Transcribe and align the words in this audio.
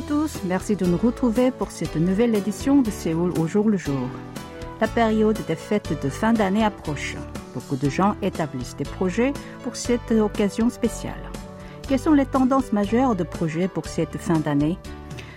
À 0.00 0.02
tous, 0.02 0.40
merci 0.46 0.76
de 0.76 0.86
nous 0.86 0.96
retrouver 0.96 1.50
pour 1.50 1.70
cette 1.70 1.96
nouvelle 1.96 2.34
édition 2.34 2.80
de 2.80 2.90
Séoul 2.90 3.32
au 3.38 3.46
jour 3.46 3.68
le 3.68 3.76
jour. 3.76 4.08
La 4.80 4.88
période 4.88 5.38
des 5.46 5.56
fêtes 5.56 5.92
de 6.02 6.08
fin 6.08 6.32
d'année 6.32 6.64
approche. 6.64 7.16
Beaucoup 7.52 7.76
de 7.76 7.90
gens 7.90 8.14
établissent 8.22 8.76
des 8.76 8.84
projets 8.84 9.32
pour 9.62 9.76
cette 9.76 10.10
occasion 10.12 10.70
spéciale. 10.70 11.20
Quelles 11.86 11.98
sont 11.98 12.14
les 12.14 12.24
tendances 12.24 12.72
majeures 12.72 13.14
de 13.14 13.24
projets 13.24 13.68
pour 13.68 13.86
cette 13.86 14.16
fin 14.16 14.38
d'année? 14.38 14.78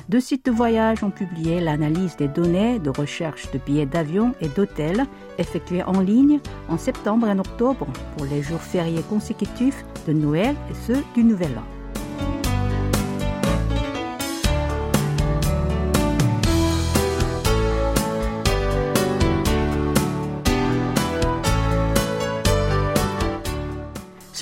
Deux 0.08 0.22
sites 0.22 0.46
de 0.46 0.52
voyage 0.52 1.04
ont 1.04 1.12
publié 1.12 1.60
l'analyse 1.60 2.16
des 2.16 2.30
données 2.30 2.80
de 2.80 2.90
recherche 2.90 3.52
de 3.52 3.58
billets 3.58 3.86
d'avion 3.86 4.34
et 4.40 4.48
d'hôtels 4.48 5.06
effectuées 5.40 5.84
en 5.84 6.00
ligne 6.00 6.40
en 6.70 6.78
septembre 6.78 7.28
et 7.28 7.38
octobre 7.38 7.88
pour 8.16 8.26
les 8.28 8.42
jours 8.42 8.62
fériés 8.62 9.04
consécutifs 9.10 9.84
de 10.08 10.14
Noël 10.14 10.56
et 10.70 10.76
ceux 10.88 11.04
du 11.16 11.24
Nouvel 11.24 11.52
An. 11.58 11.73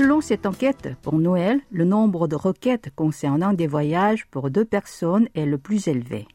Selon 0.02 0.20
cette 0.20 0.48
enquête, 0.48 0.96
pour 1.04 1.20
Noël, 1.20 1.60
le 1.70 1.86
nombre 1.86 2.28
de 2.28 2.36
requêtes 2.36 2.90
concernant 2.96 3.54
des 3.54 3.68
voyages 3.68 4.26
pour 4.32 4.50
deux 4.50 4.66
personnes 4.66 5.30
est 5.36 5.46
le 5.46 5.60
plus 5.60 5.88
élevé. 5.88 6.28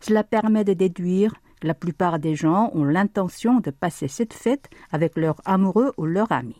Cela 0.00 0.24
permet 0.24 0.64
de 0.64 0.72
déduire 0.72 1.32
que 1.60 1.68
la 1.68 1.74
plupart 1.74 2.18
des 2.18 2.34
gens 2.34 2.72
ont 2.74 2.82
l'intention 2.82 3.60
de 3.60 3.70
passer 3.70 4.08
cette 4.08 4.32
fête 4.32 4.68
avec 4.90 5.16
leur 5.16 5.40
amoureux 5.44 5.92
ou 5.98 6.04
leur 6.04 6.32
ami. 6.32 6.56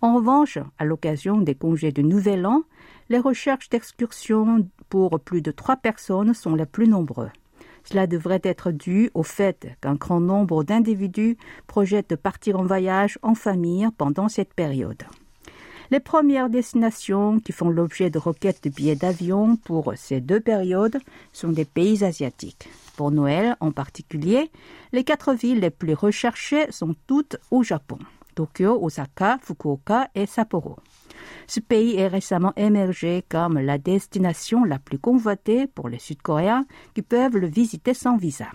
En 0.00 0.16
revanche, 0.16 0.58
à 0.80 0.84
l'occasion 0.84 1.40
des 1.40 1.54
congés 1.54 1.92
de 1.92 2.02
Nouvel 2.02 2.44
An, 2.44 2.64
les 3.08 3.20
recherches 3.20 3.68
d'excursions 3.68 4.68
pour 4.88 5.20
plus 5.20 5.42
de 5.42 5.52
trois 5.52 5.76
personnes 5.76 6.34
sont 6.34 6.56
les 6.56 6.66
plus 6.66 6.88
nombreux. 6.88 7.30
Cela 7.84 8.08
devrait 8.08 8.42
être 8.42 8.72
dû 8.72 9.10
au 9.14 9.22
fait 9.22 9.68
qu'un 9.80 9.94
grand 9.94 10.18
nombre 10.18 10.64
d'individus 10.64 11.36
projettent 11.68 12.10
de 12.10 12.16
partir 12.16 12.58
en 12.58 12.64
voyage 12.64 13.16
en 13.22 13.36
famille 13.36 13.86
pendant 13.96 14.28
cette 14.28 14.54
période. 14.54 15.04
Les 15.94 16.00
premières 16.00 16.50
destinations 16.50 17.38
qui 17.38 17.52
font 17.52 17.70
l'objet 17.70 18.10
de 18.10 18.18
requêtes 18.18 18.64
de 18.64 18.68
billets 18.68 18.96
d'avion 18.96 19.54
pour 19.54 19.92
ces 19.94 20.20
deux 20.20 20.40
périodes 20.40 20.98
sont 21.32 21.50
des 21.50 21.64
pays 21.64 22.02
asiatiques. 22.02 22.68
Pour 22.96 23.12
Noël 23.12 23.54
en 23.60 23.70
particulier, 23.70 24.50
les 24.90 25.04
quatre 25.04 25.34
villes 25.34 25.60
les 25.60 25.70
plus 25.70 25.94
recherchées 25.94 26.66
sont 26.72 26.96
toutes 27.06 27.36
au 27.52 27.62
Japon. 27.62 27.98
Tokyo, 28.34 28.76
Osaka, 28.82 29.38
Fukuoka 29.40 30.08
et 30.16 30.26
Sapporo. 30.26 30.80
Ce 31.46 31.60
pays 31.60 31.94
est 31.94 32.08
récemment 32.08 32.54
émergé 32.56 33.24
comme 33.28 33.60
la 33.60 33.78
destination 33.78 34.64
la 34.64 34.80
plus 34.80 34.98
convoitée 34.98 35.68
pour 35.68 35.88
les 35.88 36.00
Sud-Coréens 36.00 36.66
qui 36.96 37.02
peuvent 37.02 37.36
le 37.36 37.46
visiter 37.46 37.94
sans 37.94 38.16
visa. 38.16 38.48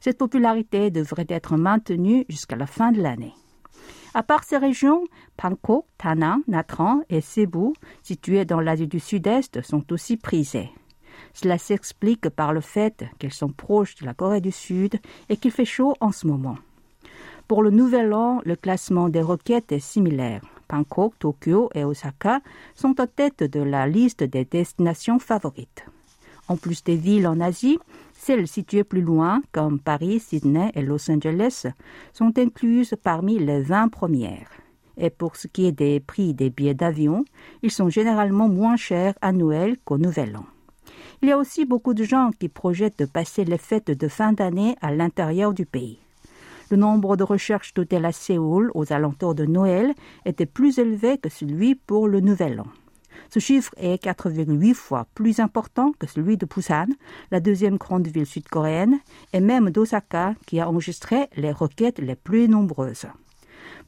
Cette 0.00 0.16
popularité 0.16 0.90
devrait 0.90 1.26
être 1.28 1.58
maintenue 1.58 2.24
jusqu'à 2.30 2.56
la 2.56 2.66
fin 2.66 2.92
de 2.92 3.02
l'année. 3.02 3.34
À 4.14 4.22
part 4.22 4.44
ces 4.44 4.58
régions, 4.58 5.04
Bangkok, 5.42 5.86
Da 6.02 6.14
Nang, 6.14 6.42
Natran 6.46 7.00
et 7.08 7.22
Cebu, 7.22 7.72
situées 8.02 8.44
dans 8.44 8.60
l'Asie 8.60 8.86
du 8.86 9.00
Sud-Est, 9.00 9.62
sont 9.62 9.90
aussi 9.92 10.18
prisées. 10.18 10.70
Cela 11.32 11.56
s'explique 11.56 12.28
par 12.28 12.52
le 12.52 12.60
fait 12.60 13.04
qu'elles 13.18 13.32
sont 13.32 13.48
proches 13.48 13.94
de 13.96 14.04
la 14.04 14.12
Corée 14.12 14.42
du 14.42 14.52
Sud 14.52 15.00
et 15.30 15.36
qu'il 15.36 15.50
fait 15.50 15.64
chaud 15.64 15.94
en 16.00 16.12
ce 16.12 16.26
moment. 16.26 16.58
Pour 17.48 17.62
le 17.62 17.70
nouvel 17.70 18.12
an, 18.12 18.40
le 18.44 18.56
classement 18.56 19.08
des 19.08 19.22
requêtes 19.22 19.72
est 19.72 19.78
similaire. 19.78 20.42
Bangkok, 20.68 21.18
Tokyo 21.18 21.70
et 21.74 21.84
Osaka 21.84 22.40
sont 22.74 23.00
en 23.00 23.06
tête 23.06 23.42
de 23.42 23.60
la 23.60 23.86
liste 23.86 24.22
des 24.22 24.44
destinations 24.44 25.18
favorites. 25.18 25.84
En 26.48 26.56
plus 26.56 26.84
des 26.84 26.96
villes 26.96 27.26
en 27.26 27.40
Asie, 27.40 27.78
celles 28.24 28.46
situées 28.46 28.84
plus 28.84 29.00
loin, 29.00 29.42
comme 29.50 29.80
Paris, 29.80 30.20
Sydney 30.20 30.70
et 30.74 30.82
Los 30.82 31.10
Angeles, 31.10 31.66
sont 32.12 32.38
incluses 32.38 32.94
parmi 33.02 33.38
les 33.40 33.60
20 33.60 33.88
premières. 33.88 34.48
Et 34.96 35.10
pour 35.10 35.34
ce 35.34 35.48
qui 35.48 35.66
est 35.66 35.72
des 35.72 35.98
prix 35.98 36.32
des 36.32 36.50
billets 36.50 36.74
d'avion, 36.74 37.24
ils 37.62 37.72
sont 37.72 37.88
généralement 37.88 38.48
moins 38.48 38.76
chers 38.76 39.14
à 39.22 39.32
Noël 39.32 39.76
qu'au 39.84 39.98
Nouvel 39.98 40.36
An. 40.36 40.46
Il 41.20 41.28
y 41.30 41.32
a 41.32 41.38
aussi 41.38 41.64
beaucoup 41.64 41.94
de 41.94 42.04
gens 42.04 42.30
qui 42.38 42.48
projettent 42.48 43.00
de 43.00 43.06
passer 43.06 43.44
les 43.44 43.58
fêtes 43.58 43.90
de 43.90 44.08
fin 44.08 44.32
d'année 44.32 44.76
à 44.80 44.94
l'intérieur 44.94 45.52
du 45.52 45.66
pays. 45.66 45.98
Le 46.70 46.76
nombre 46.76 47.16
de 47.16 47.24
recherches 47.24 47.74
d'hôtels 47.74 48.04
à 48.04 48.12
Séoul 48.12 48.70
aux 48.74 48.92
alentours 48.92 49.34
de 49.34 49.46
Noël 49.46 49.94
était 50.26 50.46
plus 50.46 50.78
élevé 50.78 51.18
que 51.18 51.28
celui 51.28 51.74
pour 51.74 52.06
le 52.06 52.20
Nouvel 52.20 52.60
An. 52.60 52.66
Ce 53.32 53.38
chiffre 53.38 53.72
est 53.78 54.04
4,8 54.04 54.74
fois 54.74 55.06
plus 55.14 55.40
important 55.40 55.92
que 55.98 56.06
celui 56.06 56.36
de 56.36 56.44
Busan, 56.44 56.88
la 57.30 57.40
deuxième 57.40 57.78
grande 57.78 58.06
ville 58.06 58.26
sud-coréenne, 58.26 58.98
et 59.32 59.40
même 59.40 59.70
d'Osaka, 59.70 60.34
qui 60.44 60.60
a 60.60 60.68
enregistré 60.68 61.30
les 61.38 61.50
requêtes 61.50 61.98
les 61.98 62.14
plus 62.14 62.46
nombreuses. 62.46 63.06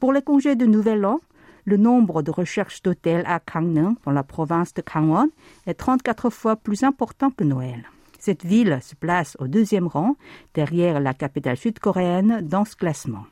Pour 0.01 0.15
les 0.15 0.23
congés 0.23 0.57
de 0.57 0.65
Nouvel 0.65 1.05
An, 1.05 1.21
le 1.67 1.77
nombre 1.77 2.23
de 2.23 2.31
recherches 2.31 2.81
d'hôtels 2.81 3.27
à 3.27 3.39
Gangneung, 3.39 3.97
dans 4.07 4.13
la 4.13 4.23
province 4.23 4.73
de 4.73 4.83
Gangwon, 4.83 5.29
est 5.67 5.75
34 5.75 6.31
fois 6.31 6.57
plus 6.57 6.83
important 6.83 7.31
que 7.31 7.45
Noël. 7.45 7.85
Cette 8.19 8.47
ville 8.47 8.79
se 8.81 8.95
place 8.95 9.37
au 9.41 9.47
deuxième 9.47 9.89
rang, 9.89 10.17
derrière 10.55 11.01
la 11.01 11.13
capitale 11.13 11.59
sud-coréenne, 11.59 12.41
dans 12.41 12.65
ce 12.65 12.77
classement. 12.77 13.27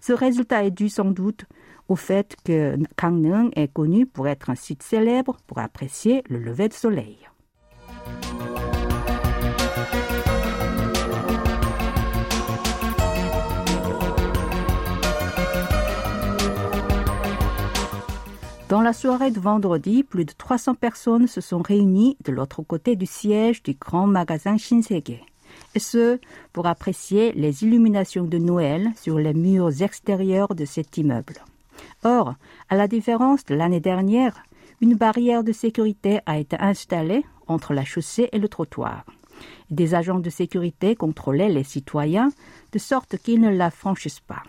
Ce 0.00 0.14
résultat 0.14 0.64
est 0.64 0.70
dû 0.70 0.88
sans 0.88 1.10
doute 1.10 1.44
au 1.92 1.96
fait 1.96 2.36
que 2.42 2.78
Gangneung 2.98 3.50
est 3.54 3.70
connu 3.70 4.06
pour 4.06 4.26
être 4.26 4.48
un 4.48 4.54
site 4.54 4.82
célèbre 4.82 5.36
pour 5.46 5.58
apprécier 5.58 6.24
le 6.30 6.38
lever 6.38 6.70
de 6.70 6.72
soleil. 6.72 7.18
Dans 18.70 18.80
la 18.80 18.94
soirée 18.94 19.30
de 19.30 19.38
vendredi, 19.38 20.02
plus 20.02 20.24
de 20.24 20.32
300 20.32 20.76
personnes 20.76 21.26
se 21.26 21.42
sont 21.42 21.60
réunies 21.60 22.16
de 22.24 22.32
l'autre 22.32 22.62
côté 22.62 22.96
du 22.96 23.04
siège 23.04 23.62
du 23.62 23.74
grand 23.74 24.06
magasin 24.06 24.56
Shinsegae. 24.56 25.20
Et 25.74 25.78
ce, 25.78 26.18
pour 26.54 26.66
apprécier 26.66 27.32
les 27.32 27.64
illuminations 27.64 28.24
de 28.24 28.38
Noël 28.38 28.88
sur 28.96 29.18
les 29.18 29.34
murs 29.34 29.82
extérieurs 29.82 30.54
de 30.54 30.64
cet 30.64 30.96
immeuble. 30.96 31.34
Or, 32.04 32.34
à 32.68 32.76
la 32.76 32.88
différence 32.88 33.44
de 33.44 33.54
l'année 33.54 33.80
dernière, 33.80 34.42
une 34.80 34.94
barrière 34.94 35.44
de 35.44 35.52
sécurité 35.52 36.20
a 36.26 36.38
été 36.38 36.56
installée 36.58 37.24
entre 37.46 37.72
la 37.72 37.84
chaussée 37.84 38.28
et 38.32 38.38
le 38.38 38.48
trottoir. 38.48 39.04
Des 39.70 39.94
agents 39.94 40.18
de 40.18 40.30
sécurité 40.30 40.96
contrôlaient 40.96 41.48
les 41.48 41.64
citoyens 41.64 42.30
de 42.72 42.78
sorte 42.78 43.16
qu'ils 43.16 43.40
ne 43.40 43.50
la 43.50 43.70
franchissent 43.70 44.20
pas. 44.20 44.42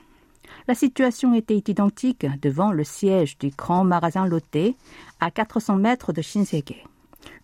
La 0.68 0.76
situation 0.76 1.34
était 1.34 1.62
identique 1.68 2.26
devant 2.42 2.72
le 2.72 2.84
siège 2.84 3.38
du 3.38 3.50
grand 3.50 3.84
magasin 3.84 4.26
Lotte 4.26 4.76
à 5.20 5.32
400 5.32 5.78
mètres 5.78 6.14
de 6.14 6.22
Shinsegae. 6.22 6.84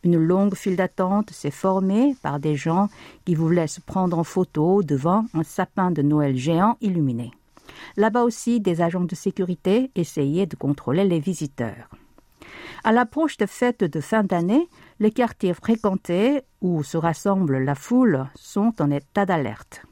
Une 0.03 0.17
longue 0.17 0.55
file 0.55 0.75
d'attente 0.75 1.31
s'est 1.31 1.51
formée 1.51 2.15
par 2.21 2.39
des 2.39 2.55
gens 2.55 2.89
qui 3.25 3.35
voulaient 3.35 3.67
se 3.67 3.81
prendre 3.81 4.17
en 4.17 4.23
photo 4.23 4.83
devant 4.83 5.25
un 5.33 5.43
sapin 5.43 5.91
de 5.91 6.01
Noël 6.01 6.35
géant 6.35 6.77
illuminé. 6.81 7.31
Là-bas 7.97 8.23
aussi, 8.23 8.59
des 8.59 8.81
agents 8.81 9.03
de 9.03 9.15
sécurité 9.15 9.91
essayaient 9.95 10.45
de 10.45 10.55
contrôler 10.55 11.03
les 11.03 11.19
visiteurs. 11.19 11.89
À 12.83 12.91
l'approche 12.91 13.37
des 13.37 13.47
fêtes 13.47 13.83
de 13.83 13.99
fin 13.99 14.23
d'année, 14.23 14.67
les 14.99 15.11
quartiers 15.11 15.53
fréquentés 15.53 16.41
où 16.61 16.83
se 16.83 16.97
rassemble 16.97 17.57
la 17.57 17.75
foule 17.75 18.27
sont 18.35 18.73
en 18.79 18.91
état 18.91 19.25
d'alerte. 19.25 19.83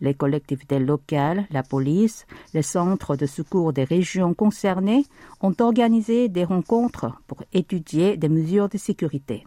Les 0.00 0.14
collectivités 0.14 0.78
locales, 0.78 1.46
la 1.50 1.62
police, 1.62 2.26
les 2.54 2.62
centres 2.62 3.16
de 3.16 3.26
secours 3.26 3.72
des 3.72 3.84
régions 3.84 4.34
concernées 4.34 5.04
ont 5.40 5.54
organisé 5.58 6.28
des 6.28 6.44
rencontres 6.44 7.20
pour 7.26 7.42
étudier 7.52 8.16
des 8.16 8.28
mesures 8.28 8.68
de 8.68 8.78
sécurité. 8.78 9.44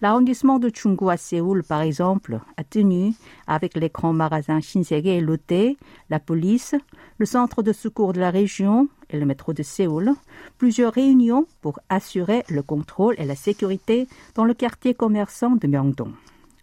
L'arrondissement 0.00 0.58
de 0.58 0.70
Chunggu 0.72 1.10
à 1.10 1.16
Séoul, 1.16 1.62
par 1.62 1.82
exemple, 1.82 2.40
a 2.56 2.64
tenu, 2.64 3.12
avec 3.46 3.76
les 3.76 3.88
grands 3.88 4.12
magasins 4.12 4.60
Shinsegae 4.60 5.16
et 5.16 5.20
Lotte, 5.20 5.76
la 6.10 6.20
police, 6.20 6.74
le 7.18 7.26
centre 7.26 7.62
de 7.62 7.72
secours 7.72 8.12
de 8.12 8.20
la 8.20 8.30
région 8.30 8.88
et 9.10 9.18
le 9.18 9.26
métro 9.26 9.52
de 9.52 9.62
Séoul, 9.62 10.12
plusieurs 10.58 10.92
réunions 10.92 11.46
pour 11.62 11.80
assurer 11.88 12.44
le 12.48 12.62
contrôle 12.62 13.14
et 13.18 13.24
la 13.24 13.36
sécurité 13.36 14.08
dans 14.34 14.44
le 14.44 14.54
quartier 14.54 14.94
commerçant 14.94 15.56
de 15.56 15.66
Myeongdong. 15.66 16.12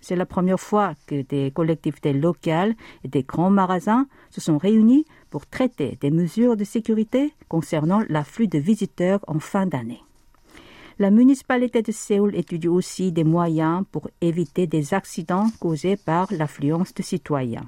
C'est 0.02 0.18
la 0.18 0.26
première 0.26 0.60
fois 0.60 0.96
que 1.08 1.22
des 1.22 1.50
collectivités 1.52 2.12
locales 2.12 2.76
et 3.06 3.08
des 3.08 3.24
grands 3.24 3.50
magasins 3.50 4.06
se 4.32 4.42
sont 4.42 4.58
réunis 4.58 5.06
pour 5.30 5.48
traiter 5.48 5.98
des 6.02 6.12
mesures 6.12 6.58
de 6.58 6.66
sécurité 6.66 7.34
concernant 7.48 8.02
l'afflux 8.10 8.48
de 8.48 8.60
visiteurs 8.60 9.22
en 9.28 9.40
fin 9.40 9.66
d'année. 9.66 10.02
La 11.00 11.10
municipalité 11.10 11.82
de 11.82 11.92
Séoul 11.92 12.36
étudie 12.36 12.68
aussi 12.68 13.12
des 13.12 13.24
moyens 13.24 13.84
pour 13.92 14.10
éviter 14.22 14.68
des 14.68 14.94
accidents 14.94 15.48
causés 15.60 15.98
par 15.98 16.28
l'affluence 16.32 16.94
de 16.94 17.02
citoyens, 17.02 17.68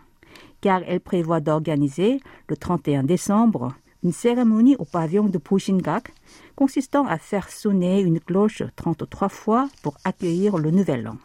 car 0.62 0.82
elle 0.86 1.00
prévoit 1.00 1.40
d'organiser 1.40 2.20
le 2.48 2.56
31 2.56 3.04
décembre 3.04 3.74
une 4.04 4.12
cérémonie 4.12 4.76
au 4.78 4.86
pavillon 4.86 5.24
de 5.24 5.40
Pushingak 5.40 6.14
consistant 6.56 7.08
à 7.08 7.18
faire 7.18 7.50
sonner 7.50 8.02
une 8.02 8.20
cloche 8.20 8.62
33 8.76 9.30
fois 9.30 9.68
pour 9.82 9.98
accueillir 10.04 10.60
le 10.60 10.70
nouvel 10.70 11.08
an. 11.08 11.18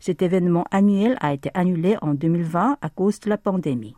Cet 0.00 0.22
événement 0.22 0.64
annuel 0.72 1.16
a 1.20 1.32
été 1.32 1.50
annulé 1.54 1.96
en 2.02 2.14
2020 2.14 2.78
à 2.80 2.88
cause 2.90 3.20
de 3.20 3.30
la 3.30 3.38
pandémie. 3.38 3.94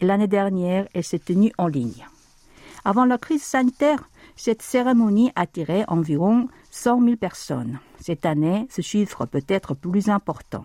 Et 0.00 0.06
l'année 0.06 0.28
dernière, 0.28 0.86
elle 0.94 1.02
s'est 1.02 1.18
tenue 1.18 1.52
en 1.58 1.66
ligne. 1.66 2.06
Avant 2.84 3.04
la 3.04 3.18
crise 3.18 3.42
sanitaire, 3.42 4.08
cette 4.38 4.62
cérémonie 4.62 5.32
attirait 5.34 5.84
environ 5.88 6.48
100 6.70 7.02
000 7.02 7.16
personnes. 7.16 7.80
Cette 8.00 8.24
année, 8.24 8.66
ce 8.70 8.82
chiffre 8.82 9.26
peut 9.26 9.44
être 9.48 9.74
plus 9.74 10.08
important. 10.08 10.64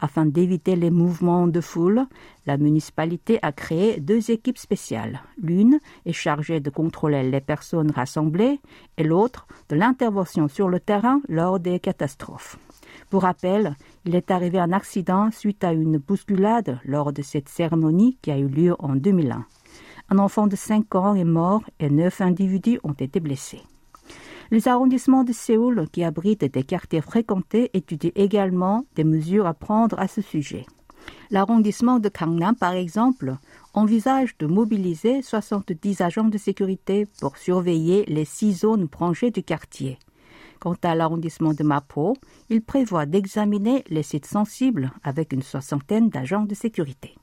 Afin 0.00 0.26
d'éviter 0.26 0.76
les 0.76 0.90
mouvements 0.90 1.48
de 1.48 1.60
foule, 1.60 2.06
la 2.46 2.56
municipalité 2.56 3.38
a 3.42 3.52
créé 3.52 4.00
deux 4.00 4.30
équipes 4.30 4.58
spéciales. 4.58 5.22
L'une 5.42 5.80
est 6.06 6.12
chargée 6.12 6.60
de 6.60 6.70
contrôler 6.70 7.28
les 7.28 7.40
personnes 7.40 7.90
rassemblées 7.90 8.60
et 8.96 9.04
l'autre 9.04 9.46
de 9.68 9.76
l'intervention 9.76 10.46
sur 10.48 10.68
le 10.68 10.78
terrain 10.78 11.20
lors 11.28 11.58
des 11.58 11.80
catastrophes. 11.80 12.58
Pour 13.10 13.22
rappel, 13.22 13.76
il 14.04 14.14
est 14.14 14.30
arrivé 14.30 14.58
un 14.58 14.72
accident 14.72 15.30
suite 15.30 15.64
à 15.64 15.72
une 15.72 15.98
bousculade 15.98 16.78
lors 16.84 17.12
de 17.12 17.22
cette 17.22 17.48
cérémonie 17.48 18.18
qui 18.22 18.30
a 18.30 18.38
eu 18.38 18.48
lieu 18.48 18.76
en 18.78 18.94
2001. 18.96 19.46
Un 20.10 20.18
enfant 20.18 20.46
de 20.46 20.56
5 20.56 20.94
ans 20.94 21.14
est 21.14 21.24
mort 21.24 21.62
et 21.80 21.88
neuf 21.88 22.20
individus 22.20 22.78
ont 22.84 22.92
été 22.92 23.20
blessés. 23.20 23.62
Les 24.50 24.68
arrondissements 24.68 25.24
de 25.24 25.32
Séoul, 25.32 25.86
qui 25.90 26.04
abritent 26.04 26.44
des 26.44 26.62
quartiers 26.62 27.00
fréquentés, 27.00 27.70
étudient 27.72 28.12
également 28.14 28.84
des 28.94 29.04
mesures 29.04 29.46
à 29.46 29.54
prendre 29.54 29.98
à 29.98 30.06
ce 30.06 30.20
sujet. 30.20 30.66
L'arrondissement 31.30 31.98
de 31.98 32.10
Gangnam, 32.10 32.54
par 32.54 32.74
exemple, 32.74 33.36
envisage 33.72 34.36
de 34.38 34.46
mobiliser 34.46 35.22
70 35.22 36.00
agents 36.02 36.28
de 36.28 36.38
sécurité 36.38 37.06
pour 37.20 37.36
surveiller 37.36 38.04
les 38.06 38.24
six 38.24 38.52
zones 38.60 38.84
branchées 38.86 39.30
du 39.30 39.42
quartier. 39.42 39.98
Quant 40.60 40.76
à 40.82 40.94
l'arrondissement 40.94 41.52
de 41.52 41.62
Mapo, 41.62 42.14
il 42.50 42.62
prévoit 42.62 43.06
d'examiner 43.06 43.84
les 43.88 44.02
sites 44.02 44.26
sensibles 44.26 44.92
avec 45.02 45.32
une 45.32 45.42
soixantaine 45.42 46.08
d'agents 46.08 46.44
de 46.44 46.54
sécurité. 46.54 47.14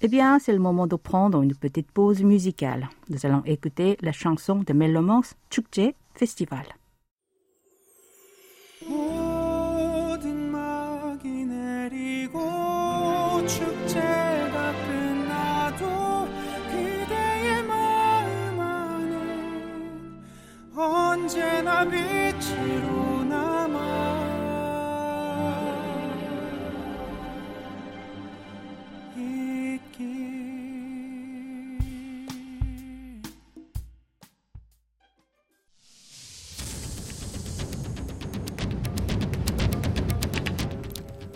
Eh 0.00 0.08
bien, 0.08 0.38
c'est 0.38 0.52
le 0.52 0.58
moment 0.58 0.86
de 0.86 0.96
prendre 0.96 1.42
une 1.42 1.54
petite 1.54 1.90
pause 1.90 2.22
musicale. 2.22 2.88
Nous 3.08 3.24
allons 3.24 3.42
écouter 3.44 3.96
la 4.00 4.12
chanson 4.12 4.56
de 4.66 4.72
Melomans 4.72 5.34
Chukje 5.50 5.94
Festival. 6.14 6.66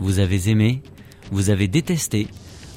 Vous 0.07 0.21
avez 0.21 0.49
aimé, 0.51 0.83
vous 1.33 1.51
avez 1.51 1.67
détesté, 1.67 2.29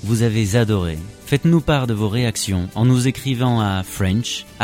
vous 0.04 0.24
avez 0.24 0.56
adoré. 0.56 0.98
Faites-nous 1.28 1.62
part 1.62 1.86
de 1.86 1.94
vos 1.94 2.10
réactions 2.10 2.68
en 2.74 2.86
nous 2.86 3.08
écrivant 3.08 3.60
à 3.60 3.84
french.kbs.co.kr. 3.84 4.60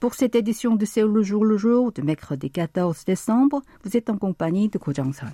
Pour 0.00 0.14
cette 0.14 0.34
édition 0.34 0.74
de 0.74 0.84
Séoul 0.84 1.12
le 1.14 1.22
jour 1.22 1.44
le 1.44 1.56
jour 1.56 1.92
de 1.92 2.02
mercredi 2.02 2.50
14 2.50 3.04
décembre, 3.04 3.62
vous 3.84 3.96
êtes 3.96 4.10
en 4.10 4.18
compagnie 4.18 4.68
de 4.68 4.78
Ko 4.78 4.92
Jong-san. 4.92 5.30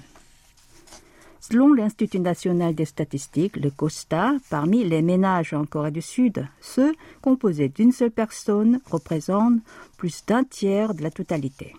Selon 1.50 1.72
l'Institut 1.72 2.20
national 2.20 2.74
des 2.74 2.84
statistiques, 2.84 3.56
le 3.56 3.70
COSTA, 3.70 4.34
parmi 4.50 4.84
les 4.84 5.00
ménages 5.00 5.54
en 5.54 5.64
Corée 5.64 5.90
du 5.90 6.02
Sud, 6.02 6.46
ceux 6.60 6.92
composés 7.22 7.70
d'une 7.70 7.92
seule 7.92 8.10
personne 8.10 8.80
représentent 8.84 9.60
plus 9.96 10.26
d'un 10.26 10.44
tiers 10.44 10.92
de 10.92 11.02
la 11.02 11.10
totalité. 11.10 11.74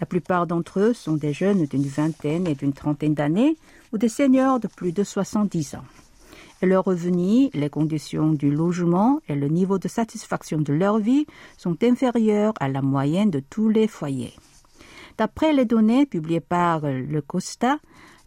La 0.00 0.06
plupart 0.06 0.46
d'entre 0.46 0.80
eux 0.80 0.92
sont 0.94 1.16
des 1.16 1.34
jeunes 1.34 1.66
d'une 1.66 1.86
vingtaine 1.86 2.46
et 2.46 2.54
d'une 2.54 2.72
trentaine 2.72 3.12
d'années 3.12 3.58
ou 3.92 3.98
des 3.98 4.08
seniors 4.08 4.60
de 4.60 4.68
plus 4.68 4.92
de 4.92 5.04
70 5.04 5.74
ans. 5.74 5.84
Et 6.62 6.66
leurs 6.66 6.84
revenus, 6.84 7.50
les 7.52 7.68
conditions 7.68 8.32
du 8.32 8.50
logement 8.50 9.20
et 9.28 9.34
le 9.34 9.48
niveau 9.48 9.78
de 9.78 9.88
satisfaction 9.88 10.62
de 10.62 10.72
leur 10.72 11.00
vie 11.00 11.26
sont 11.58 11.76
inférieurs 11.82 12.54
à 12.60 12.68
la 12.68 12.80
moyenne 12.80 13.30
de 13.30 13.40
tous 13.40 13.68
les 13.68 13.88
foyers. 13.88 14.32
D'après 15.18 15.52
les 15.52 15.66
données 15.66 16.06
publiées 16.06 16.40
par 16.40 16.80
le 16.80 17.20
COSTA, 17.20 17.78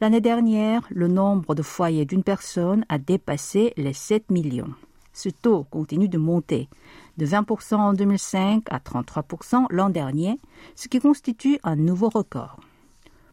L'année 0.01 0.21
dernière, 0.21 0.87
le 0.91 1.09
nombre 1.09 1.55
de 1.55 1.61
foyers 1.61 2.05
d'une 2.05 2.23
personne 2.23 2.85
a 2.87 2.97
dépassé 2.97 3.73
les 3.75 3.91
7 3.91 4.31
millions. 4.31 4.73
Ce 5.11 5.27
taux 5.27 5.65
continue 5.65 6.07
de 6.07 6.17
monter, 6.17 6.69
de 7.17 7.25
20% 7.25 7.75
en 7.75 7.91
2005 7.91 8.63
à 8.69 8.77
33% 8.77 9.65
l'an 9.69 9.89
dernier, 9.89 10.39
ce 10.77 10.87
qui 10.87 10.99
constitue 10.99 11.59
un 11.65 11.75
nouveau 11.75 12.07
record. 12.07 12.61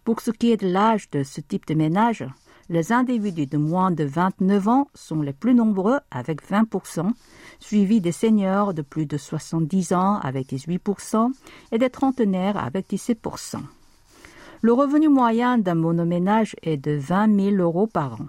Pour 0.03 0.21
ce 0.21 0.33
qui 0.33 0.51
est 0.51 0.57
de 0.57 0.67
l'âge 0.67 1.09
de 1.11 1.23
ce 1.23 1.41
type 1.41 1.67
de 1.69 1.75
ménage, 1.75 2.27
les 2.69 2.93
individus 2.93 3.47
de 3.47 3.59
moins 3.59 3.93
de 3.93 4.03
29 4.03 4.67
ans 4.67 4.89
sont 4.93 5.23
les 5.23 5.33
plus 5.33 5.55
nombreux 5.55 6.01
avec 6.11 6.43
20%, 6.43 7.13
suivis 7.61 8.01
des 8.01 8.11
seniors 8.11 8.75
de 8.75 8.83
plus 8.83 9.07
de 9.07 9.17
70 9.17 9.93
ans 9.93 10.19
avec 10.19 10.49
18% 10.49 11.31
et 11.71 11.79
des 11.79 11.91
trentenaires 11.91 12.57
avec 12.57 12.91
17%. 12.91 13.61
Le 14.67 14.73
revenu 14.73 15.09
moyen 15.09 15.59
d'un 15.59 15.77
monoménage 15.77 16.57
est 16.61 16.77
de 16.77 16.91
20 16.91 17.53
000 17.53 17.57
euros 17.59 17.87
par 17.87 18.15
an. 18.15 18.27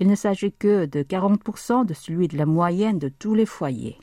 Il 0.00 0.06
ne 0.06 0.14
s'agit 0.14 0.50
que 0.50 0.86
de 0.86 1.02
40% 1.02 1.84
de 1.84 1.92
celui 1.92 2.26
de 2.26 2.38
la 2.38 2.46
moyenne 2.46 2.98
de 2.98 3.10
tous 3.10 3.34
les 3.34 3.44
foyers. 3.44 3.98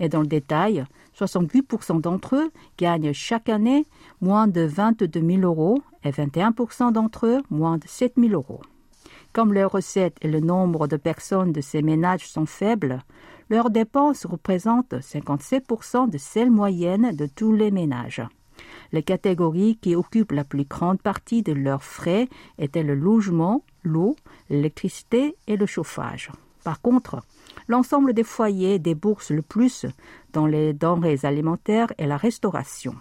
Et 0.00 0.08
dans 0.08 0.22
le 0.22 0.26
détail, 0.26 0.84
68% 1.16 2.00
d'entre 2.00 2.34
eux 2.34 2.50
gagnent 2.78 3.12
chaque 3.12 3.48
année 3.48 3.86
moins 4.20 4.48
de 4.48 4.62
22 4.62 5.08
000 5.20 5.42
euros 5.42 5.80
et 6.02 6.10
21% 6.10 6.90
d'entre 6.90 7.28
eux 7.28 7.42
moins 7.48 7.78
de 7.78 7.86
7 7.86 8.14
000 8.16 8.32
euros. 8.32 8.62
Comme 9.32 9.52
leurs 9.52 9.70
recettes 9.70 10.16
et 10.20 10.28
le 10.28 10.40
nombre 10.40 10.88
de 10.88 10.96
personnes 10.96 11.52
de 11.52 11.60
ces 11.60 11.82
ménages 11.82 12.26
sont 12.26 12.46
faibles, 12.46 12.98
leurs 13.50 13.70
dépenses 13.70 14.26
représentent 14.26 14.94
57% 14.94 16.10
de 16.10 16.18
celles 16.18 16.50
moyennes 16.50 17.14
de 17.14 17.26
tous 17.26 17.52
les 17.52 17.70
ménages. 17.70 18.26
Les 18.92 19.02
catégories 19.02 19.78
qui 19.80 19.96
occupent 19.96 20.32
la 20.32 20.44
plus 20.44 20.64
grande 20.64 21.00
partie 21.00 21.42
de 21.42 21.52
leurs 21.52 21.82
frais 21.82 22.28
étaient 22.58 22.82
le 22.82 22.94
logement, 22.94 23.64
l'eau, 23.82 24.16
l'électricité 24.50 25.36
et 25.46 25.56
le 25.56 25.66
chauffage. 25.66 26.30
Par 26.64 26.80
contre, 26.80 27.22
l'ensemble 27.68 28.14
des 28.14 28.24
foyers 28.24 28.78
déboursent 28.78 29.30
le 29.30 29.42
plus 29.42 29.86
dans 30.32 30.46
les 30.46 30.72
denrées 30.72 31.20
alimentaires 31.24 31.92
et 31.98 32.06
la 32.06 32.16
restauration. 32.16 32.94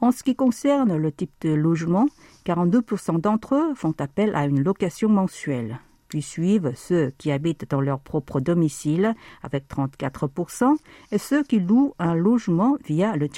En 0.00 0.12
ce 0.12 0.22
qui 0.22 0.36
concerne 0.36 0.96
le 0.96 1.12
type 1.12 1.32
de 1.40 1.54
logement, 1.54 2.06
42% 2.44 3.20
d'entre 3.20 3.54
eux 3.54 3.74
font 3.74 3.94
appel 3.98 4.34
à 4.34 4.44
une 4.44 4.62
location 4.62 5.08
mensuelle. 5.08 5.78
Puis 6.08 6.20
suivent 6.20 6.72
ceux 6.76 7.12
qui 7.16 7.32
habitent 7.32 7.70
dans 7.70 7.80
leur 7.80 8.00
propre 8.00 8.40
domicile 8.40 9.14
avec 9.42 9.66
34% 9.68 10.76
et 11.10 11.18
ceux 11.18 11.42
qui 11.42 11.58
louent 11.58 11.94
un 11.98 12.14
logement 12.14 12.76
via 12.84 13.16
le 13.16 13.28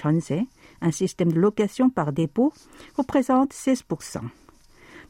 un 0.87 0.93
système 0.93 1.33
de 1.33 1.41
location 1.41 1.91
par 1.91 2.13
dépôt, 2.13 2.53
représente 2.97 3.53
16%. 3.53 4.21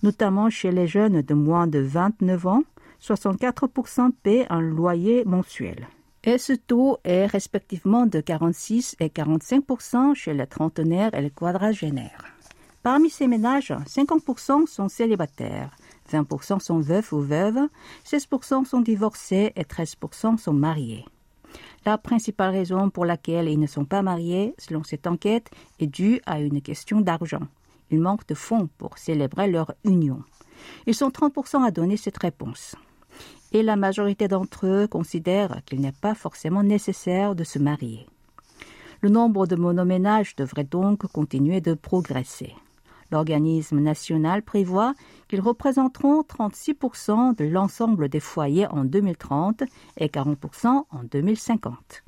Notamment 0.03 0.51
chez 0.51 0.73
les 0.73 0.87
jeunes 0.87 1.23
de 1.23 1.35
moins 1.35 1.67
de 1.67 1.79
29 1.79 2.47
ans, 2.47 2.63
64% 3.03 4.11
paient 4.23 4.47
un 4.51 4.61
loyer 4.61 5.25
mensuel. 5.25 5.87
Et 6.25 6.39
ce 6.39 6.55
taux 6.55 6.99
est 7.05 7.27
respectivement 7.27 8.07
de 8.07 8.21
46 8.21 8.97
et 9.01 9.09
45% 9.09 10.15
chez 10.15 10.35
les 10.35 10.47
trentenaires 10.47 11.15
et 11.15 11.23
les 11.23 11.31
quadragénaires. 11.31 12.25
Parmi 12.83 13.11
ces 13.11 13.27
ménages, 13.27 13.73
50% 13.87 14.67
sont 14.67 14.89
célibataires, 14.89 15.77
20% 16.11 16.61
sont 16.61 16.81
veufs 16.81 17.13
ou 17.13 17.21
veuves, 17.21 17.69
16% 18.05 18.65
sont 18.65 18.81
divorcés 18.81 19.53
et 19.57 19.63
13% 19.63 20.39
sont 20.39 20.53
mariés. 20.53 21.05
La 21.87 21.99
principale 21.99 22.51
raison 22.51 22.91
pour 22.91 23.05
laquelle 23.05 23.49
ils 23.49 23.61
ne 23.61 23.69
sont 23.69 23.85
pas 23.85 24.03
mariés, 24.03 24.57
selon 24.59 24.83
cette 24.83 25.07
enquête, 25.07 25.49
est 25.79 25.87
due 25.87 26.21
à 26.27 26.41
une 26.41 26.61
question 26.61 27.01
d'argent. 27.01 27.47
Il 27.93 28.01
manque 28.01 28.27
de 28.27 28.35
fonds 28.35 28.69
pour 28.77 28.99
célébrer 28.99 29.47
leur 29.47 29.73
union. 29.85 30.25
Ils 30.89 30.97
sont 30.97 31.11
30% 31.11 31.65
à 31.65 31.71
donner 31.71 31.97
cette 31.97 32.19
réponse. 32.19 32.75
Et 33.53 33.63
la 33.63 33.77
majorité 33.77 34.27
d'entre 34.27 34.67
eux 34.67 34.89
considèrent 34.89 35.63
qu'il 35.65 35.81
n'est 35.81 35.93
pas 35.93 36.17
forcément 36.17 36.65
nécessaire 36.65 37.37
de 37.37 37.45
se 37.45 37.61
marier. 37.61 38.05
Le 39.01 39.09
nombre 39.09 39.47
de 39.47 39.55
monoménages 39.55 40.35
devrait 40.35 40.65
donc 40.65 41.07
continuer 41.13 41.61
de 41.61 41.75
progresser. 41.75 42.53
L'organisme 43.11 43.81
national 43.81 44.43
prévoit 44.43 44.95
qu'ils 45.29 45.41
représenteront 45.41 46.23
36% 46.23 47.37
de 47.37 47.45
l'ensemble 47.45 48.09
des 48.09 48.21
foyers 48.21 48.67
en 48.67 48.85
2030 48.85 49.63
et 49.99 50.09
40% 50.09 50.67
en 50.67 51.03
2050. 51.05 52.03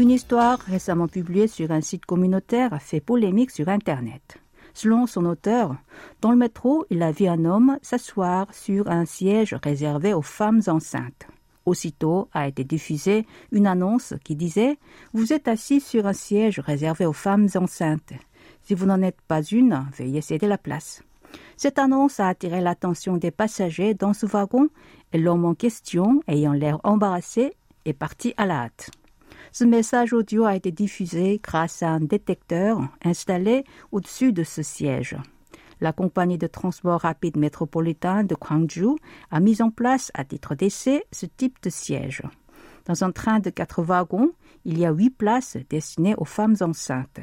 Une 0.00 0.10
histoire 0.10 0.58
récemment 0.60 1.08
publiée 1.08 1.46
sur 1.46 1.70
un 1.72 1.82
site 1.82 2.06
communautaire 2.06 2.72
a 2.72 2.78
fait 2.78 3.00
polémique 3.00 3.50
sur 3.50 3.68
Internet. 3.68 4.38
Selon 4.74 5.06
son 5.06 5.24
auteur, 5.26 5.76
dans 6.20 6.30
le 6.30 6.36
métro, 6.36 6.84
il 6.90 7.02
a 7.02 7.12
vu 7.12 7.26
un 7.26 7.44
homme 7.44 7.78
s'asseoir 7.82 8.52
sur 8.54 8.88
un 8.88 9.04
siège 9.04 9.54
réservé 9.62 10.14
aux 10.14 10.22
femmes 10.22 10.62
enceintes. 10.66 11.26
Aussitôt 11.66 12.28
a 12.32 12.48
été 12.48 12.64
diffusée 12.64 13.26
une 13.52 13.66
annonce 13.66 14.14
qui 14.24 14.34
disait 14.34 14.78
Vous 15.12 15.32
êtes 15.32 15.48
assis 15.48 15.80
sur 15.80 16.06
un 16.06 16.12
siège 16.12 16.58
réservé 16.58 17.06
aux 17.06 17.12
femmes 17.12 17.48
enceintes. 17.54 18.12
Si 18.62 18.74
vous 18.74 18.86
n'en 18.86 19.02
êtes 19.02 19.20
pas 19.28 19.42
une, 19.42 19.86
veuillez 19.96 20.20
céder 20.20 20.46
la 20.46 20.58
place. 20.58 21.02
Cette 21.56 21.78
annonce 21.78 22.20
a 22.20 22.28
attiré 22.28 22.60
l'attention 22.60 23.16
des 23.16 23.30
passagers 23.30 23.94
dans 23.94 24.14
ce 24.14 24.26
wagon 24.26 24.68
et 25.12 25.18
l'homme 25.18 25.44
en 25.44 25.54
question, 25.54 26.22
ayant 26.26 26.52
l'air 26.52 26.80
embarrassé, 26.84 27.52
est 27.84 27.92
parti 27.92 28.34
à 28.36 28.46
la 28.46 28.62
hâte. 28.62 28.90
Ce 29.52 29.64
message 29.64 30.12
audio 30.12 30.44
a 30.44 30.54
été 30.54 30.70
diffusé 30.70 31.40
grâce 31.42 31.82
à 31.82 31.88
un 31.88 32.00
détecteur 32.00 32.80
installé 33.04 33.64
au-dessus 33.90 34.32
de 34.32 34.44
ce 34.44 34.62
siège. 34.62 35.16
La 35.80 35.92
compagnie 35.92 36.38
de 36.38 36.46
transport 36.46 37.00
rapide 37.00 37.36
métropolitain 37.36 38.22
de 38.22 38.36
Gwangju 38.36 38.96
a 39.32 39.40
mis 39.40 39.60
en 39.60 39.70
place 39.70 40.12
à 40.14 40.24
titre 40.24 40.54
d'essai 40.54 41.04
ce 41.10 41.26
type 41.26 41.60
de 41.64 41.70
siège. 41.70 42.22
Dans 42.86 43.02
un 43.02 43.10
train 43.10 43.40
de 43.40 43.50
quatre 43.50 43.82
wagons, 43.82 44.30
il 44.64 44.78
y 44.78 44.86
a 44.86 44.92
huit 44.92 45.10
places 45.10 45.56
destinées 45.68 46.14
aux 46.16 46.24
femmes 46.24 46.56
enceintes. 46.60 47.20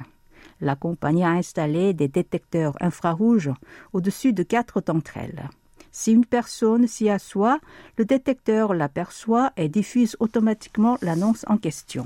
La 0.60 0.75
compagnie 0.75 1.24
a 1.24 1.29
installé 1.29 1.93
des 1.93 2.10
détecteurs 2.10 2.75
infrarouges 2.81 3.51
au-dessus 3.93 4.34
de 4.34 4.43
quatre 4.43 4.81
d'entre 4.81 5.17
elles. 5.17 5.50
Si 5.91 6.12
une 6.12 6.25
personne 6.25 6.88
s'y 6.88 7.10
assoit, 7.10 7.60
le 7.98 8.06
détecteur 8.06 8.74
l'aperçoit 8.74 9.51
et 9.58 9.70
diffuse 9.70 10.15
automatiquement 10.20 10.98
l'annonce 11.01 11.46
en 11.48 11.58
question. 11.58 12.06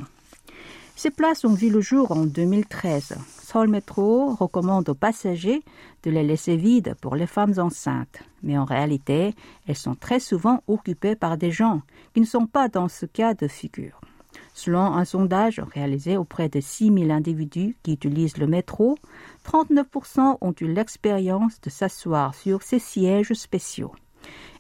Ces 0.96 1.10
places 1.10 1.46
ont 1.46 1.54
vu 1.54 1.70
le 1.70 1.82
jour 1.82 2.12
en 2.12 2.26
2013. 2.26 3.16
Seoul 3.42 3.70
Metro 3.70 4.36
recommande 4.36 4.88
aux 4.90 4.94
passagers 4.94 5.64
de 6.04 6.12
les 6.12 6.24
laisser 6.24 6.58
vides 6.58 6.96
pour 7.02 7.16
les 7.16 7.28
femmes 7.28 7.56
enceintes, 7.58 8.20
mais 8.44 8.58
en 8.58 8.66
réalité, 8.66 9.34
elles 9.68 9.76
sont 9.76 9.96
très 9.96 10.20
souvent 10.20 10.62
occupées 10.68 11.16
par 11.16 11.38
des 11.38 11.52
gens 11.52 11.82
qui 12.14 12.22
ne 12.22 12.26
sont 12.26 12.46
pas 12.46 12.68
dans 12.68 12.88
ce 12.88 13.06
cas 13.06 13.34
de 13.34 13.48
figure. 13.48 14.00
Selon 14.54 14.94
un 14.94 15.06
sondage 15.06 15.62
réalisé 15.74 16.18
auprès 16.18 16.50
de 16.50 16.60
6 16.60 16.94
000 16.94 17.12
individus 17.12 17.76
qui 17.84 17.94
utilisent 17.94 18.38
le 18.38 18.48
métro, 18.48 18.98
39% 19.46 20.38
ont 20.42 20.56
eu 20.60 20.68
l'expérience 20.68 21.60
de 21.62 21.70
s'asseoir 21.70 22.36
sur 22.36 22.62
ces 22.62 22.80
sièges 22.80 23.34
spéciaux. 23.34 23.94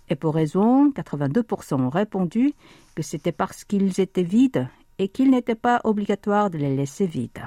Et 0.09 0.15
pour 0.15 0.35
raison, 0.35 0.89
82% 0.89 1.81
ont 1.81 1.89
répondu 1.89 2.53
que 2.95 3.03
c'était 3.03 3.31
parce 3.31 3.63
qu'ils 3.63 3.99
étaient 3.99 4.23
vides 4.23 4.67
et 4.97 5.07
qu'il 5.07 5.31
n'était 5.31 5.55
pas 5.55 5.81
obligatoire 5.83 6.49
de 6.49 6.57
les 6.57 6.75
laisser 6.75 7.05
vides. 7.05 7.45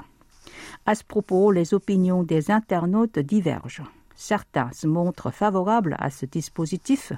À 0.85 0.95
ce 0.95 1.03
propos, 1.03 1.51
les 1.51 1.73
opinions 1.73 2.23
des 2.23 2.51
internautes 2.51 3.19
divergent. 3.19 3.83
Certains 4.15 4.71
se 4.71 4.87
montrent 4.87 5.31
favorables 5.31 5.95
à 5.99 6.09
ce 6.09 6.25
dispositif 6.25 7.11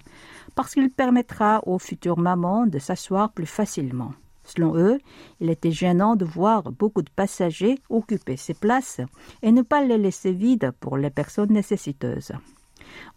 parce 0.56 0.74
qu'il 0.74 0.90
permettra 0.90 1.62
aux 1.66 1.80
futures 1.80 2.18
mamans 2.18 2.66
de 2.66 2.80
s'asseoir 2.80 3.32
plus 3.32 3.46
facilement. 3.46 4.14
Selon 4.48 4.78
eux, 4.78 4.98
il 5.42 5.50
était 5.50 5.72
gênant 5.72 6.16
de 6.16 6.26
voir 6.26 6.72
beaucoup 6.72 7.02
de 7.02 7.10
passagers 7.10 7.80
occuper 7.90 8.38
ces 8.38 8.54
places 8.54 9.02
et 9.44 9.52
ne 9.52 9.62
pas 9.62 9.84
les 9.84 9.98
laisser 9.98 10.32
vides 10.32 10.72
pour 10.80 10.98
les 10.98 11.10
personnes 11.10 11.52
nécessiteuses. 11.52 12.32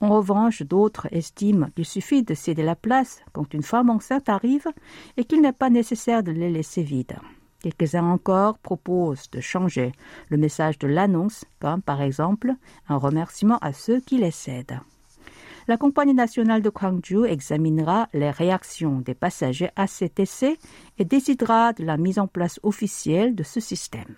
En 0.00 0.08
revanche, 0.08 0.62
d'autres 0.62 1.06
estiment 1.12 1.68
qu'il 1.74 1.86
suffit 1.86 2.24
de 2.24 2.34
céder 2.34 2.64
la 2.64 2.74
place 2.74 3.20
quand 3.32 3.54
une 3.54 3.62
femme 3.62 3.90
enceinte 3.90 4.28
arrive 4.28 4.66
et 5.16 5.24
qu'il 5.24 5.40
n'est 5.40 5.52
pas 5.52 5.70
nécessaire 5.70 6.24
de 6.24 6.32
les 6.32 6.50
laisser 6.50 6.82
vides. 6.82 7.16
Quelques-uns 7.62 8.04
encore 8.04 8.58
proposent 8.58 9.30
de 9.30 9.40
changer 9.40 9.92
le 10.30 10.38
message 10.38 10.78
de 10.78 10.88
l'annonce, 10.88 11.44
comme 11.60 11.82
par 11.82 12.02
exemple 12.02 12.54
un 12.88 12.96
remerciement 12.96 13.58
à 13.58 13.72
ceux 13.72 14.00
qui 14.00 14.18
les 14.18 14.30
cèdent. 14.32 14.80
La 15.70 15.76
compagnie 15.76 16.14
nationale 16.14 16.62
de 16.62 16.68
Gwangju 16.68 17.26
examinera 17.26 18.08
les 18.12 18.32
réactions 18.32 18.98
des 18.98 19.14
passagers 19.14 19.70
à 19.76 19.86
cet 19.86 20.18
essai 20.18 20.58
et 20.98 21.04
décidera 21.04 21.72
de 21.72 21.84
la 21.84 21.96
mise 21.96 22.18
en 22.18 22.26
place 22.26 22.58
officielle 22.64 23.36
de 23.36 23.44
ce 23.44 23.60
système. 23.60 24.16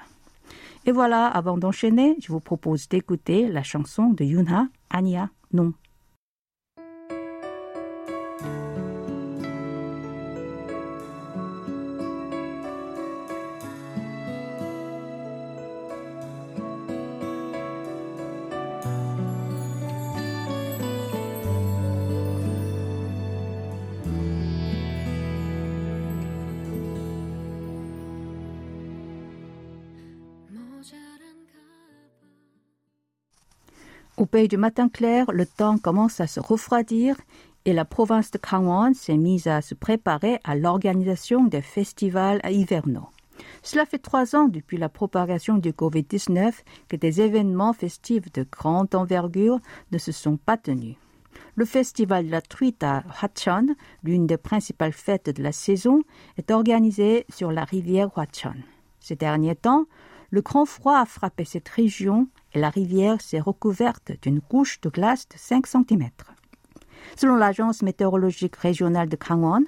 Et 0.87 0.93
voilà, 0.93 1.27
avant 1.27 1.59
d'enchaîner, 1.59 2.17
je 2.23 2.33
vous 2.33 2.41
propose 2.41 2.89
d'écouter 2.89 3.49
la 3.49 3.63
chanson 3.63 4.15
de 4.15 4.25
Yunha, 4.25 4.69
Anya, 4.89 5.29
non. 5.53 5.75
Pays 34.27 34.49
du 34.49 34.57
matin 34.57 34.89
clair, 34.89 35.27
le 35.33 35.47
temps 35.47 35.79
commence 35.79 36.21
à 36.21 36.27
se 36.27 36.41
refroidir 36.41 37.17
et 37.65 37.73
la 37.73 37.85
province 37.85 38.31
de 38.31 38.39
Gangwon 38.39 38.95
s'est 38.95 39.17
mise 39.17 39.47
à 39.47 39.63
se 39.63 39.75
préparer 39.75 40.39
à 40.45 40.55
l'organisation 40.57 41.45
des 41.45 41.63
festivals 41.63 42.41
hivernaux. 42.49 43.09
Cela 43.63 43.87
fait 43.87 43.99
trois 43.99 44.35
ans 44.37 44.49
depuis 44.49 44.77
la 44.77 44.89
propagation 44.89 45.59
du 45.59 45.71
Covid-19 45.71 46.53
que 46.89 46.97
des 46.97 47.21
événements 47.21 47.73
festifs 47.73 48.31
de 48.33 48.47
grande 48.51 48.95
envergure 48.95 49.61
ne 49.91 49.99
se 49.99 50.13
sont 50.13 50.37
pas 50.37 50.57
tenus. 50.57 50.97
Le 51.55 51.65
festival 51.65 52.27
de 52.27 52.31
la 52.31 52.41
truite 52.41 52.83
à 52.83 53.05
Hwachon, 53.21 53.75
l'une 54.03 54.27
des 54.27 54.37
principales 54.37 54.93
fêtes 54.93 55.31
de 55.31 55.43
la 55.43 55.53
saison, 55.53 56.03
est 56.37 56.51
organisé 56.51 57.27
sur 57.29 57.53
la 57.53 57.65
rivière 57.65 58.11
Hwachon. 58.17 58.55
Ces 59.01 59.17
derniers 59.17 59.57
temps, 59.57 59.87
le 60.33 60.41
grand 60.41 60.65
froid 60.65 60.97
a 60.97 61.05
frappé 61.05 61.45
cette 61.45 61.69
région 61.69 62.27
et 62.55 62.59
la 62.59 62.71
rivière 62.71 63.21
s'est 63.21 63.39
recouverte 63.39 64.13
d'une 64.23 64.41
couche 64.41 64.81
de 64.81 64.89
glace 64.89 65.29
de 65.29 65.37
5 65.37 65.67
cm. 65.67 66.09
Selon 67.17 67.37
l'agence 67.37 67.83
météorologique 67.83 68.57
régionale 68.57 69.11
de 69.11 69.17
Gangwon, 69.17 69.65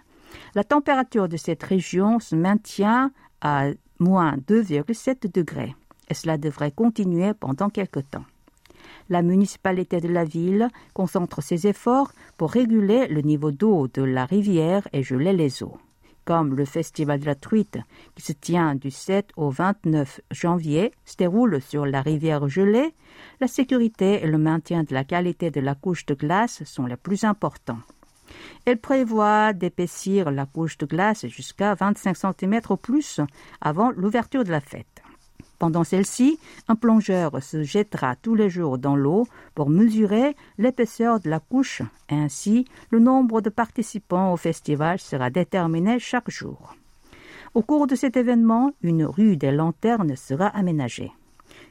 la 0.55 0.65
température 0.65 1.29
de 1.29 1.37
cette 1.37 1.63
région 1.63 2.19
se 2.19 2.35
maintient 2.35 3.13
à 3.43 3.67
moins 3.99 4.37
2,7 4.49 5.31
degrés 5.33 5.77
et 6.09 6.15
cela 6.15 6.39
devrait 6.39 6.73
continuer 6.73 7.35
pendant 7.35 7.69
quelque 7.69 8.01
temps. 8.01 8.25
La 9.11 9.21
municipalité 9.21 10.01
de 10.01 10.09
la 10.09 10.25
ville 10.25 10.69
concentre 10.95 11.43
ses 11.43 11.67
efforts 11.67 12.13
pour 12.39 12.51
réguler 12.51 13.07
le 13.09 13.21
niveau 13.21 13.51
d'eau 13.51 13.87
de 13.89 14.03
la 14.03 14.25
rivière 14.25 14.89
et 14.95 15.03
geler 15.03 15.35
les 15.35 15.63
eaux 15.63 15.77
comme 16.25 16.55
le 16.55 16.65
Festival 16.65 17.21
de 17.21 17.27
la 17.27 17.35
Truite, 17.35 17.79
qui 18.15 18.23
se 18.23 18.33
tient 18.33 18.75
du 18.75 18.91
7 18.91 19.31
au 19.37 19.51
29 19.51 20.21
janvier, 20.31 20.93
se 21.05 21.17
déroule 21.17 21.61
sur 21.61 21.87
la 21.87 22.03
rivière 22.03 22.49
gelée, 22.49 22.95
la 23.41 23.49
sécurité 23.49 24.23
et 24.23 24.27
le 24.27 24.39
maintien 24.39 24.85
de 24.85 24.95
la 24.95 25.05
qualité 25.05 25.51
de 25.51 25.61
la 25.61 25.75
couche 25.75 26.07
de 26.07 26.15
glace 26.15 26.65
sont 26.65 26.87
les 26.87 26.97
plus 26.97 27.25
importants. 27.25 27.81
Elle 28.65 28.79
prévoit 28.79 29.53
d'épaissir 29.53 30.31
la 30.31 30.47
couche 30.47 30.79
de 30.79 30.87
glace 30.87 31.27
jusqu'à 31.27 31.75
25 31.75 32.17
cm 32.17 32.61
au 32.71 32.77
plus 32.77 33.21
avant 33.61 33.91
l'ouverture 33.91 34.45
de 34.45 34.51
la 34.51 34.61
fête. 34.61 34.94
Pendant 35.59 35.85
celle-ci, 35.85 36.39
un 36.69 36.75
plongeur 36.75 37.43
se 37.43 37.63
jettera 37.63 38.17
tous 38.17 38.35
les 38.35 38.51
jours 38.51 38.79
dans 38.79 38.97
l'eau 38.97 39.27
pour 39.55 39.71
mesurer 39.71 40.37
l'épaisseur 40.59 41.21
de 41.21 41.31
la 41.31 41.41
couche. 41.41 41.83
Ainsi, 42.11 42.67
le 42.91 42.99
nombre 42.99 43.41
de 43.41 43.51
participants 43.51 44.33
au 44.33 44.37
festival 44.37 44.99
sera 44.99 45.31
déterminé 45.31 45.99
chaque 45.99 46.31
jour. 46.31 46.75
Au 47.55 47.63
cours 47.63 47.87
de 47.87 47.95
cet 47.95 48.17
événement, 48.17 48.73
une 48.83 49.05
rue 49.05 49.37
des 49.37 49.53
lanternes 49.53 50.17
sera 50.17 50.49
aménagée. 50.49 51.13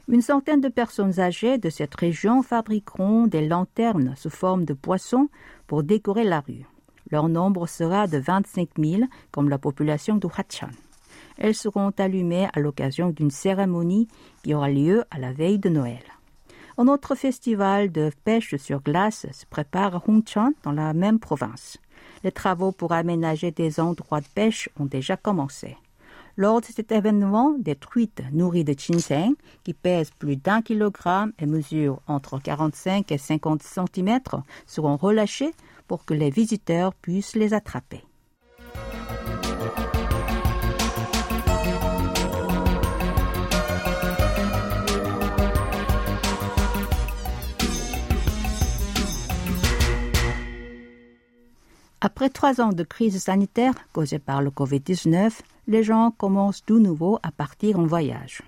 Une 0.08 0.22
centaine 0.22 0.60
de 0.60 0.68
personnes 0.68 1.20
âgées 1.20 1.58
de 1.58 1.68
cette 1.70 1.94
région 1.94 2.42
fabriqueront 2.42 3.26
des 3.26 3.46
lanternes 3.46 4.14
sous 4.16 4.30
forme 4.30 4.64
de 4.64 4.74
poissons 4.74 5.28
pour 5.66 5.82
décorer 5.82 6.24
la 6.24 6.40
rue. 6.40 6.66
Leur 7.10 7.28
nombre 7.28 7.66
sera 7.66 8.06
de 8.06 8.18
25 8.18 8.70
000, 8.78 9.02
comme 9.30 9.50
la 9.50 9.58
population 9.58 10.16
de 10.16 10.28
Hachan. 10.34 10.70
Elles 11.38 11.54
seront 11.54 11.92
allumées 11.98 12.48
à 12.52 12.60
l'occasion 12.60 13.10
d'une 13.10 13.30
cérémonie 13.30 14.08
qui 14.42 14.54
aura 14.54 14.68
lieu 14.68 15.04
à 15.10 15.18
la 15.18 15.32
veille 15.32 15.58
de 15.58 15.68
Noël. 15.68 16.02
Un 16.76 16.88
autre 16.88 17.14
festival 17.14 17.92
de 17.92 18.10
pêche 18.24 18.56
sur 18.56 18.80
glace 18.82 19.26
se 19.32 19.46
prépare 19.46 19.96
à 19.96 20.02
Hongchon, 20.08 20.54
dans 20.64 20.72
la 20.72 20.92
même 20.92 21.20
province. 21.20 21.78
Les 22.24 22.32
travaux 22.32 22.72
pour 22.72 22.92
aménager 22.92 23.50
des 23.52 23.78
endroits 23.78 24.20
de 24.20 24.26
pêche 24.34 24.68
ont 24.78 24.86
déjà 24.86 25.16
commencé. 25.16 25.76
Lors 26.36 26.60
de 26.60 26.66
cet 26.66 26.90
événement, 26.90 27.54
des 27.56 27.76
truites 27.76 28.22
nourries 28.32 28.64
de 28.64 28.74
ginseng, 28.76 29.34
qui 29.62 29.72
pèsent 29.72 30.10
plus 30.10 30.36
d'un 30.36 30.62
kilogramme 30.62 31.32
et 31.38 31.46
mesurent 31.46 32.00
entre 32.08 32.40
45 32.40 33.12
et 33.12 33.18
50 33.18 33.62
cm, 33.62 34.18
seront 34.66 34.96
relâchées 34.96 35.54
pour 35.86 36.04
que 36.04 36.14
les 36.14 36.30
visiteurs 36.30 36.92
puissent 36.94 37.36
les 37.36 37.54
attraper. 37.54 38.02
Après 52.04 52.28
trois 52.28 52.60
ans 52.60 52.74
de 52.74 52.82
crise 52.82 53.16
sanitaire 53.16 53.72
causée 53.94 54.18
par 54.18 54.42
le 54.42 54.50
Covid-19, 54.50 55.40
les 55.68 55.82
gens 55.82 56.10
commencent 56.10 56.62
de 56.66 56.78
nouveau 56.78 57.18
à 57.22 57.32
partir 57.32 57.78
en 57.78 57.86
voyage. 57.86 58.42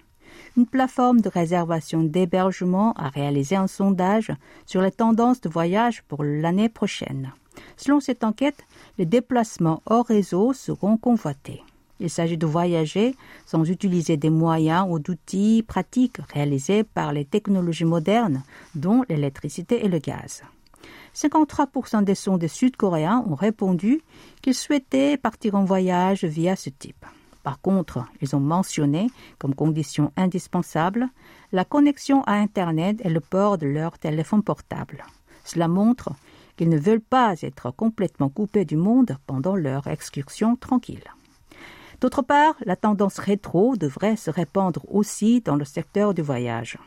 Une 0.59 0.67
plateforme 0.67 1.23
de 1.23 1.31
réservation 1.31 2.03
d'hébergement 2.03 2.93
a 2.99 3.09
réalisé 3.09 3.57
un 3.57 3.67
sondage 3.67 4.31
sur 4.67 4.83
les 4.83 4.91
tendances 4.91 5.41
de 5.41 5.49
voyage 5.49 6.03
pour 6.03 6.23
l'année 6.23 6.69
prochaine. 6.69 7.33
Selon 7.79 8.01
cette 8.01 8.25
enquête, 8.25 8.63
les 8.99 9.07
déplacements 9.07 9.83
hors 9.87 10.05
réseau 10.05 10.53
seront 10.53 10.99
convoités. 10.99 11.63
Il 11.99 12.11
s'agit 12.11 12.37
de 12.37 12.45
voyager 12.45 13.15
sans 13.47 13.65
utiliser 13.65 14.19
des 14.19 14.29
moyens 14.29 14.87
ou 14.87 14.99
d'outils 14.99 15.65
pratiques 15.67 16.19
réalisés 16.35 16.85
par 16.85 17.15
les 17.15 17.25
technologies 17.25 17.87
modernes, 17.87 18.43
dont 18.75 19.03
l'électricité 19.09 19.83
et 19.83 19.89
le 19.89 19.99
gaz. 19.99 20.43
53% 21.17 22.05
des 22.05 22.15
sondés 22.15 22.47
sud-coréens 22.47 23.25
ont 23.27 23.35
répondu 23.35 24.03
qu'ils 24.43 24.55
souhaitaient 24.55 25.17
partir 25.17 25.55
en 25.55 25.65
voyage 25.65 26.25
via 26.25 26.57
ce 26.57 26.69
type. 26.69 27.07
Par 27.43 27.61
contre, 27.61 28.05
ils 28.21 28.37
ont 28.37 28.41
mentionné 28.41 29.09
comme 29.39 29.55
condition 29.55 30.13
indispensable 30.17 31.09
la 31.53 31.65
connexion 31.65 32.23
à 32.25 32.33
Internet 32.33 33.01
et 33.03 33.09
le 33.09 33.21
port 33.21 33.57
de 33.57 33.67
leur 33.67 33.99
téléphone 33.99 34.43
portable. 34.43 35.05
Cela 35.45 35.69
montre 35.69 36.11
qu'ils 36.57 36.69
ne 36.69 36.79
veulent 36.79 37.01
pas 37.01 37.35
être 37.43 37.71
complètement 37.71 38.29
coupés 38.29 38.65
du 38.65 38.77
monde 38.77 39.17
pendant 39.27 39.55
leur 39.55 39.87
excursion 39.87 40.57
tranquille. 40.57 41.05
D'autre 42.01 42.21
part, 42.21 42.57
la 42.65 42.77
tendance 42.77 43.19
rétro 43.19 43.77
devrait 43.77 44.17
se 44.17 44.31
répandre 44.31 44.85
aussi 44.89 45.41
dans 45.41 45.57
le 45.57 45.65
secteur 45.65 46.13
du 46.13 46.21
voyage. 46.21 46.79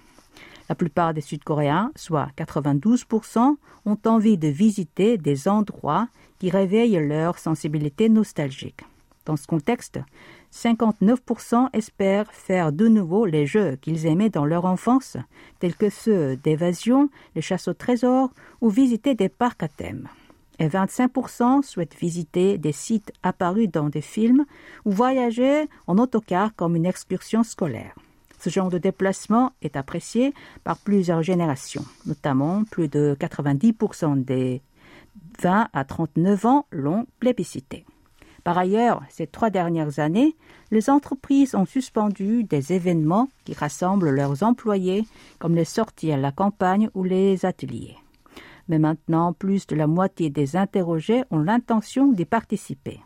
La 0.70 0.76
plupart 0.76 1.16
des 1.16 1.22
Sud-Coréens, 1.22 1.92
soit 1.96 2.30
92%, 2.38 3.56
ont 3.86 3.98
envie 4.06 4.38
de 4.38 4.48
visiter 4.48 5.18
des 5.18 5.48
endroits 5.48 6.08
qui 6.38 6.52
réveillent 6.52 7.06
leur 7.06 7.40
sensibilité 7.40 8.08
nostalgique. 8.08 8.82
Dans 9.26 9.36
ce 9.36 9.48
contexte, 9.48 10.00
59% 10.54 11.70
espèrent 11.74 12.32
faire 12.32 12.72
de 12.72 12.88
nouveau 12.88 13.26
les 13.26 13.46
jeux 13.46 13.78
qu'ils 13.82 14.06
aimaient 14.06 14.30
dans 14.30 14.46
leur 14.46 14.66
enfance, 14.66 15.18
tels 15.60 15.76
que 15.76 15.90
ceux 15.90 16.38
d'évasion, 16.38 17.10
les 17.36 17.42
chasses 17.42 17.68
au 17.68 17.74
trésor 17.74 18.30
ou 18.62 18.70
visiter 18.70 19.16
des 19.16 19.30
parcs 19.30 19.64
à 19.64 19.68
thème. 19.68 20.08
Et 20.60 20.68
25% 20.68 21.64
souhaitent 21.64 21.98
visiter 22.00 22.58
des 22.58 22.74
sites 22.74 23.12
apparus 23.24 23.70
dans 23.70 23.90
des 23.90 24.02
films 24.02 24.46
ou 24.86 24.92
voyager 24.92 25.68
en 25.88 25.98
autocar 25.98 26.56
comme 26.56 26.76
une 26.76 26.86
excursion 26.86 27.44
scolaire. 27.44 27.96
Ce 28.40 28.50
genre 28.50 28.70
de 28.70 28.78
déplacement 28.78 29.52
est 29.62 29.76
apprécié 29.76 30.34
par 30.64 30.78
plusieurs 30.78 31.22
générations, 31.22 31.86
notamment 32.06 32.64
plus 32.64 32.88
de 32.88 33.16
90% 33.20 34.24
des 34.24 34.62
20 35.42 35.68
à 35.74 35.84
39 35.84 36.46
ans 36.46 36.66
l'ont 36.72 37.06
plébiscité. 37.20 37.86
Par 38.44 38.58
ailleurs, 38.58 39.04
ces 39.10 39.28
trois 39.28 39.50
dernières 39.50 40.00
années, 40.00 40.36
les 40.72 40.90
entreprises 40.90 41.56
ont 41.56 41.66
suspendu 41.66 42.44
des 42.44 42.74
événements 42.74 43.30
qui 43.44 43.54
rassemblent 43.54 44.10
leurs 44.10 44.44
employés, 44.44 45.06
comme 45.40 45.56
les 45.56 45.66
sorties 45.66 46.12
à 46.12 46.18
la 46.18 46.32
campagne 46.32 46.90
ou 46.94 47.04
les 47.04 47.46
ateliers. 47.46 47.98
Mais 48.70 48.80
maintenant, 48.80 49.34
plus 49.34 49.68
de 49.68 49.76
la 49.76 49.88
moitié 49.88 50.30
des 50.30 50.56
interrogés 50.56 51.24
ont 51.32 51.40
l'intention 51.40 52.12
d'y 52.12 52.26
participer 52.26 53.02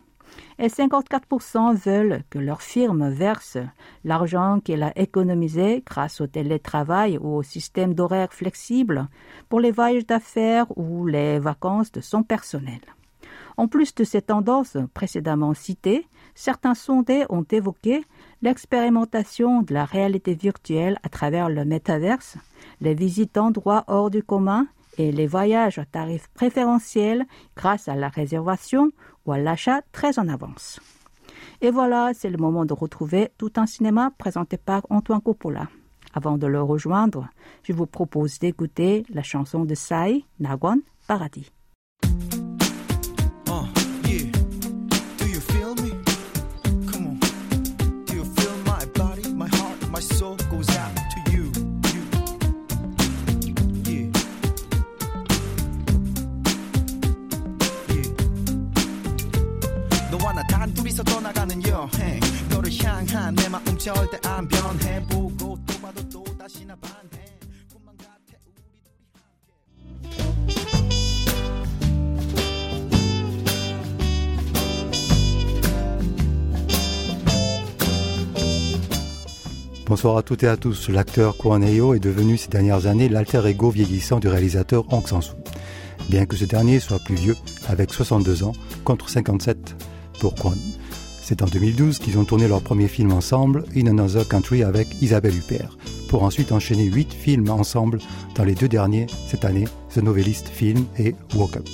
et 0.58 0.68
54% 0.68 1.74
veulent 1.74 2.22
que 2.30 2.38
leur 2.38 2.62
firme 2.62 3.08
verse 3.10 3.58
l'argent 4.04 4.60
qu'elle 4.60 4.82
a 4.82 4.96
économisé 4.98 5.82
grâce 5.86 6.20
au 6.20 6.26
télétravail 6.26 7.18
ou 7.18 7.36
au 7.36 7.42
système 7.42 7.94
d'horaire 7.94 8.32
flexible 8.32 9.08
pour 9.48 9.60
les 9.60 9.72
voyages 9.72 10.06
d'affaires 10.06 10.66
ou 10.76 11.06
les 11.06 11.38
vacances 11.38 11.92
de 11.92 12.00
son 12.00 12.22
personnel. 12.22 12.80
En 13.56 13.68
plus 13.68 13.94
de 13.94 14.04
ces 14.04 14.22
tendances 14.22 14.76
précédemment 14.94 15.54
citées, 15.54 16.08
certains 16.34 16.74
sondés 16.74 17.24
ont 17.28 17.44
évoqué 17.44 18.04
l'expérimentation 18.42 19.62
de 19.62 19.72
la 19.72 19.84
réalité 19.84 20.34
virtuelle 20.34 20.98
à 21.02 21.08
travers 21.08 21.48
le 21.48 21.64
métaverse, 21.64 22.36
les 22.80 22.94
visites 22.94 23.34
d'endroits 23.36 23.84
hors 23.86 24.10
du 24.10 24.22
commun 24.22 24.66
et 24.98 25.12
les 25.12 25.26
voyages 25.26 25.78
à 25.78 25.84
tarifs 25.84 26.28
préférentiels 26.34 27.24
grâce 27.56 27.88
à 27.88 27.94
la 27.94 28.08
réservation 28.08 28.90
ou 29.26 29.32
à 29.32 29.38
l'achat 29.38 29.82
très 29.92 30.18
en 30.18 30.28
avance. 30.28 30.80
Et 31.60 31.70
voilà, 31.70 32.12
c'est 32.14 32.30
le 32.30 32.38
moment 32.38 32.64
de 32.64 32.74
retrouver 32.74 33.30
tout 33.38 33.52
un 33.56 33.66
cinéma 33.66 34.10
présenté 34.18 34.56
par 34.56 34.82
Antoine 34.90 35.22
Coppola. 35.22 35.68
Avant 36.12 36.38
de 36.38 36.46
le 36.46 36.62
rejoindre, 36.62 37.28
je 37.62 37.72
vous 37.72 37.86
propose 37.86 38.38
d'écouter 38.38 39.04
la 39.10 39.22
chanson 39.22 39.64
de 39.64 39.74
Sai, 39.74 40.24
Nagwan, 40.38 40.80
Paradis. 41.08 41.53
Bonsoir 79.86 80.16
à 80.16 80.22
toutes 80.22 80.42
et 80.42 80.48
à 80.48 80.56
tous. 80.56 80.88
L'acteur 80.88 81.36
Kwon 81.36 81.60
Heo 81.60 81.92
est 81.94 82.00
devenu 82.00 82.38
ces 82.38 82.48
dernières 82.48 82.86
années 82.86 83.10
l'alter 83.10 83.46
ego 83.46 83.68
vieillissant 83.68 84.18
du 84.18 84.28
réalisateur 84.28 84.90
Hong 84.90 85.06
Sang-soo. 85.06 85.34
Bien 86.08 86.24
que 86.24 86.36
ce 86.36 86.46
dernier 86.46 86.80
soit 86.80 86.98
plus 86.98 87.16
vieux, 87.16 87.36
avec 87.68 87.92
62 87.92 88.44
ans, 88.44 88.52
contre 88.84 89.10
57 89.10 89.76
pour 90.20 90.34
Kwon. 90.34 90.54
C'est 91.26 91.40
en 91.40 91.46
2012 91.46 92.00
qu'ils 92.00 92.18
ont 92.18 92.26
tourné 92.26 92.46
leur 92.48 92.60
premier 92.60 92.86
film 92.86 93.10
ensemble, 93.10 93.64
In 93.74 93.86
Another 93.86 94.28
Country, 94.28 94.62
avec 94.62 95.00
Isabelle 95.00 95.34
Huppert, 95.34 95.78
pour 96.10 96.22
ensuite 96.22 96.52
enchaîner 96.52 96.84
huit 96.84 97.14
films 97.14 97.48
ensemble 97.48 97.98
dans 98.34 98.44
les 98.44 98.54
deux 98.54 98.68
derniers 98.68 99.06
cette 99.26 99.46
année, 99.46 99.64
The 99.94 100.02
Novelist 100.02 100.48
Film 100.48 100.84
et 100.98 101.14
Woke 101.34 101.56
Up. 101.56 101.66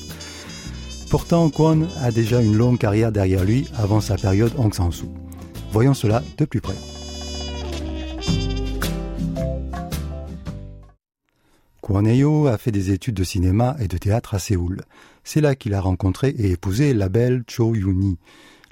Pourtant, 1.11 1.51
Kwon 1.51 1.89
a 2.01 2.13
déjà 2.13 2.41
une 2.41 2.57
longue 2.57 2.79
carrière 2.79 3.11
derrière 3.11 3.45
lui 3.45 3.67
avant 3.75 4.01
sa 4.01 4.15
période 4.15 4.53
Hong 4.57 4.73
Sang-soo. 4.73 5.13
Voyons 5.73 5.95
cela 5.95 6.23
de 6.39 6.45
plus 6.45 6.61
près. 6.61 6.77
Kwon 11.81 12.47
a 12.47 12.57
fait 12.57 12.71
des 12.71 12.93
études 12.93 13.17
de 13.17 13.25
cinéma 13.25 13.77
et 13.81 13.89
de 13.89 13.99
théâtre 13.99 14.35
à 14.35 14.39
Séoul. 14.39 14.83
C'est 15.25 15.41
là 15.41 15.57
qu'il 15.57 15.75
a 15.75 15.81
rencontré 15.81 16.29
et 16.39 16.53
épousé 16.53 16.95
la 16.95 17.09
belle 17.09 17.43
Cho 17.49 17.75
Yoon-hee, 17.75 18.17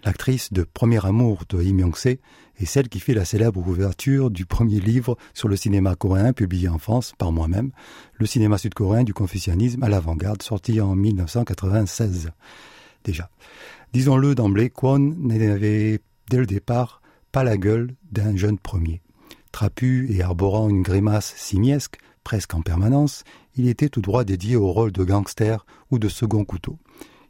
l'actrice 0.05 0.53
de 0.53 0.63
Premier 0.63 1.05
amour 1.05 1.45
de 1.49 1.59
Im 1.59 1.79
Yong-se 1.81 2.19
et 2.61 2.67
celle 2.67 2.89
qui 2.89 3.01
fait 3.01 3.15
la 3.15 3.25
célèbre 3.25 3.67
ouverture 3.67 4.31
du 4.31 4.47
premier 4.47 4.81
livre 4.81 5.17
sur 5.35 5.49
le 5.49 5.57
cinéma 5.57 5.95
coréen 5.95 6.33
publié 6.33 6.69
en 6.69 6.79
France 6.79 7.13
par 7.19 7.33
moi-même, 7.33 7.71
Le 8.15 8.27
cinéma 8.27 8.59
sud-coréen 8.59 9.05
du 9.05 9.15
confucianisme 9.15 9.83
à 9.83 9.89
l'avant-garde, 9.89 10.43
sorti 10.43 10.81
en 10.81 10.95
1996. 10.95 12.31
Déjà. 13.05 13.31
Disons-le 13.93 14.35
d'emblée, 14.35 14.71
Kwon 14.71 15.15
n'avait 15.19 16.01
dès 16.31 16.37
le 16.39 16.47
départ 16.47 17.01
pas 17.33 17.45
la 17.45 17.57
gueule 17.57 17.95
d'un 18.11 18.37
jeune 18.37 18.59
premier. 18.59 19.01
Trapu 19.53 20.09
et 20.11 20.23
arborant 20.23 20.69
une 20.69 20.83
grimace 20.83 21.35
simiesque, 21.37 21.99
presque 22.25 22.55
en 22.55 22.63
permanence, 22.63 23.25
il 23.57 23.69
était 23.69 23.89
tout 23.89 24.03
droit 24.03 24.25
dédié 24.25 24.57
au 24.57 24.71
rôle 24.73 24.93
de 24.93 25.05
gangster 25.05 25.65
ou 25.91 25.99
de 25.99 26.09
second 26.09 26.45
couteau. 26.45 26.79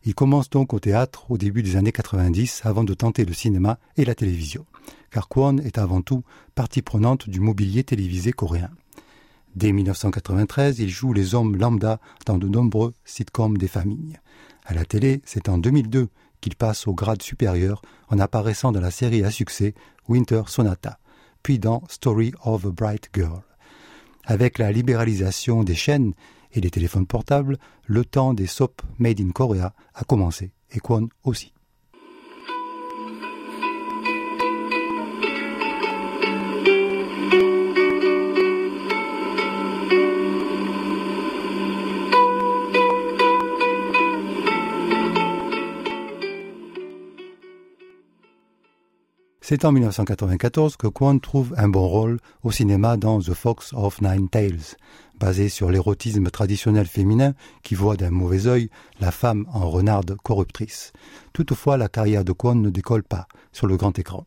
Il 0.04 0.14
commence 0.14 0.48
donc 0.48 0.72
au 0.72 0.80
théâtre 0.80 1.30
au 1.30 1.38
début 1.38 1.62
des 1.62 1.76
années 1.76 1.92
90 1.92 2.62
avant 2.64 2.84
de 2.84 2.94
tenter 2.94 3.24
le 3.24 3.32
cinéma 3.32 3.78
et 3.96 4.04
la 4.04 4.14
télévision, 4.14 4.64
car 5.10 5.28
Kwon 5.28 5.58
est 5.58 5.78
avant 5.78 6.02
tout 6.02 6.22
partie 6.54 6.82
prenante 6.82 7.28
du 7.28 7.40
mobilier 7.40 7.84
télévisé 7.84 8.32
coréen. 8.32 8.70
Dès 9.56 9.72
1993, 9.72 10.78
il 10.78 10.88
joue 10.88 11.12
les 11.12 11.34
hommes 11.34 11.56
lambda 11.56 11.98
dans 12.26 12.38
de 12.38 12.46
nombreux 12.46 12.94
sitcoms 13.04 13.58
des 13.58 13.68
familles. 13.68 14.18
À 14.64 14.74
la 14.74 14.84
télé, 14.84 15.20
c'est 15.24 15.48
en 15.48 15.58
2002 15.58 16.08
qu'il 16.40 16.54
passe 16.54 16.86
au 16.86 16.94
grade 16.94 17.22
supérieur 17.22 17.82
en 18.08 18.18
apparaissant 18.18 18.70
dans 18.70 18.80
la 18.80 18.90
série 18.90 19.24
à 19.24 19.30
succès 19.30 19.74
Winter 20.08 20.42
Sonata, 20.46 20.98
puis 21.42 21.58
dans 21.58 21.82
Story 21.88 22.32
of 22.44 22.66
a 22.66 22.70
Bright 22.70 23.10
Girl. 23.14 23.42
Avec 24.24 24.58
la 24.58 24.70
libéralisation 24.70 25.64
des 25.64 25.74
chaînes 25.74 26.12
et 26.52 26.60
des 26.60 26.70
téléphones 26.70 27.06
portables, 27.06 27.58
le 27.86 28.04
temps 28.04 28.34
des 28.34 28.46
soap 28.46 28.82
made 28.98 29.20
in 29.20 29.30
Korea 29.30 29.74
a 29.94 30.04
commencé, 30.04 30.52
et 30.70 30.80
Kwon 30.80 31.08
aussi. 31.24 31.52
C'est 49.48 49.64
en 49.64 49.72
1994 49.72 50.76
que 50.76 50.88
Kwon 50.88 51.20
trouve 51.20 51.54
un 51.56 51.70
bon 51.70 51.88
rôle 51.88 52.18
au 52.42 52.50
cinéma 52.50 52.98
dans 52.98 53.18
The 53.18 53.32
Fox 53.32 53.72
of 53.72 54.02
Nine 54.02 54.28
Tails, 54.28 54.76
basé 55.18 55.48
sur 55.48 55.70
l'érotisme 55.70 56.28
traditionnel 56.28 56.84
féminin 56.84 57.32
qui 57.62 57.74
voit 57.74 57.96
d'un 57.96 58.10
mauvais 58.10 58.46
œil 58.46 58.68
la 59.00 59.10
femme 59.10 59.46
en 59.50 59.70
renarde 59.70 60.18
corruptrice. 60.22 60.92
Toutefois, 61.32 61.78
la 61.78 61.88
carrière 61.88 62.26
de 62.26 62.32
Kwon 62.32 62.56
ne 62.56 62.68
décolle 62.68 63.04
pas 63.04 63.26
sur 63.50 63.66
le 63.66 63.78
grand 63.78 63.98
écran. 63.98 64.26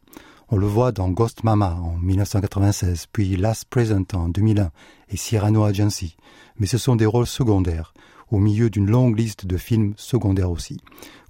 On 0.50 0.58
le 0.58 0.66
voit 0.66 0.92
dans 0.92 1.10
Ghost 1.10 1.44
Mama 1.44 1.78
en 1.80 2.00
1996, 2.00 3.06
puis 3.14 3.38
Last 3.38 3.66
Present 3.66 4.06
en 4.16 4.28
2001 4.28 4.72
et 5.10 5.18
Cyrano 5.18 5.66
Agency. 5.66 6.18
Mais 6.58 6.66
ce 6.66 6.80
sont 6.80 6.96
des 6.96 7.06
rôles 7.06 7.28
secondaires, 7.28 7.94
au 8.32 8.40
milieu 8.40 8.72
d'une 8.72 8.90
longue 8.90 9.20
liste 9.20 9.46
de 9.46 9.58
films 9.58 9.94
secondaires 9.98 10.50
aussi. 10.50 10.80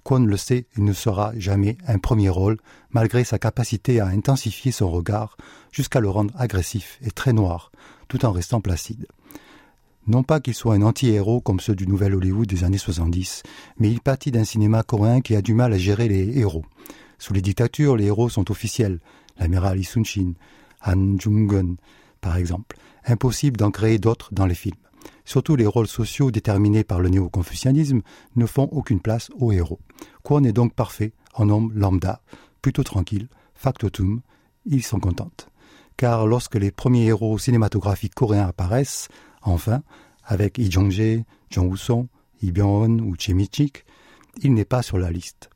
Kwon 0.04 0.20
le 0.20 0.36
sait, 0.36 0.66
il 0.76 0.84
ne 0.84 0.92
sera 0.92 1.32
jamais 1.36 1.78
un 1.86 1.98
premier 1.98 2.28
rôle, 2.28 2.58
malgré 2.90 3.24
sa 3.24 3.38
capacité 3.38 4.00
à 4.00 4.06
intensifier 4.06 4.72
son 4.72 4.90
regard 4.90 5.36
jusqu'à 5.70 6.00
le 6.00 6.08
rendre 6.08 6.34
agressif 6.36 6.98
et 7.02 7.10
très 7.10 7.32
noir, 7.32 7.70
tout 8.08 8.24
en 8.24 8.32
restant 8.32 8.60
placide. 8.60 9.06
Non 10.08 10.24
pas 10.24 10.40
qu'il 10.40 10.54
soit 10.54 10.74
un 10.74 10.82
anti-héros 10.82 11.40
comme 11.40 11.60
ceux 11.60 11.76
du 11.76 11.86
Nouvel 11.86 12.14
Hollywood 12.16 12.48
des 12.48 12.64
années 12.64 12.78
70, 12.78 13.44
mais 13.78 13.88
il 13.88 14.00
pâtit 14.00 14.32
d'un 14.32 14.44
cinéma 14.44 14.82
coréen 14.82 15.20
qui 15.20 15.36
a 15.36 15.42
du 15.42 15.54
mal 15.54 15.72
à 15.72 15.78
gérer 15.78 16.08
les 16.08 16.38
héros. 16.38 16.64
Sous 17.18 17.32
les 17.32 17.40
dictatures, 17.40 17.96
les 17.96 18.06
héros 18.06 18.28
sont 18.28 18.50
officiels. 18.50 18.98
L'amiral 19.38 19.76
Lee 19.76 19.84
Sun-shin, 19.84 20.32
Han 20.84 21.16
Jung-gun, 21.18 21.76
par 22.20 22.36
exemple. 22.36 22.76
Impossible 23.06 23.56
d'en 23.56 23.70
créer 23.70 23.98
d'autres 23.98 24.34
dans 24.34 24.46
les 24.46 24.56
films. 24.56 24.74
Surtout 25.24 25.56
les 25.56 25.66
rôles 25.66 25.88
sociaux 25.88 26.30
déterminés 26.30 26.84
par 26.84 27.00
le 27.00 27.08
néo-confucianisme 27.08 28.02
ne 28.36 28.46
font 28.46 28.68
aucune 28.72 29.00
place 29.00 29.30
aux 29.38 29.52
héros. 29.52 29.80
Kwon 30.22 30.44
est 30.44 30.52
donc 30.52 30.74
parfait 30.74 31.12
en 31.34 31.48
homme 31.48 31.72
lambda, 31.74 32.20
plutôt 32.60 32.82
tranquille, 32.82 33.28
factotum, 33.54 34.20
ils 34.66 34.82
sont 34.82 35.00
contentes. 35.00 35.48
Car 35.96 36.26
lorsque 36.26 36.56
les 36.56 36.70
premiers 36.70 37.06
héros 37.06 37.38
cinématographiques 37.38 38.14
coréens 38.14 38.48
apparaissent, 38.48 39.08
enfin, 39.42 39.82
avec 40.24 40.58
Lee 40.58 40.70
Jong-jae, 40.70 41.24
Jung 41.50 41.70
Woo-sung, 41.70 42.06
Lee 42.42 42.52
Byung-hun 42.52 42.98
ou 43.00 43.14
Che 43.18 43.30
Mi-chik, 43.30 43.84
il 44.42 44.54
n'est 44.54 44.64
pas 44.64 44.82
sur 44.82 44.98
la 44.98 45.10
liste. 45.10 45.50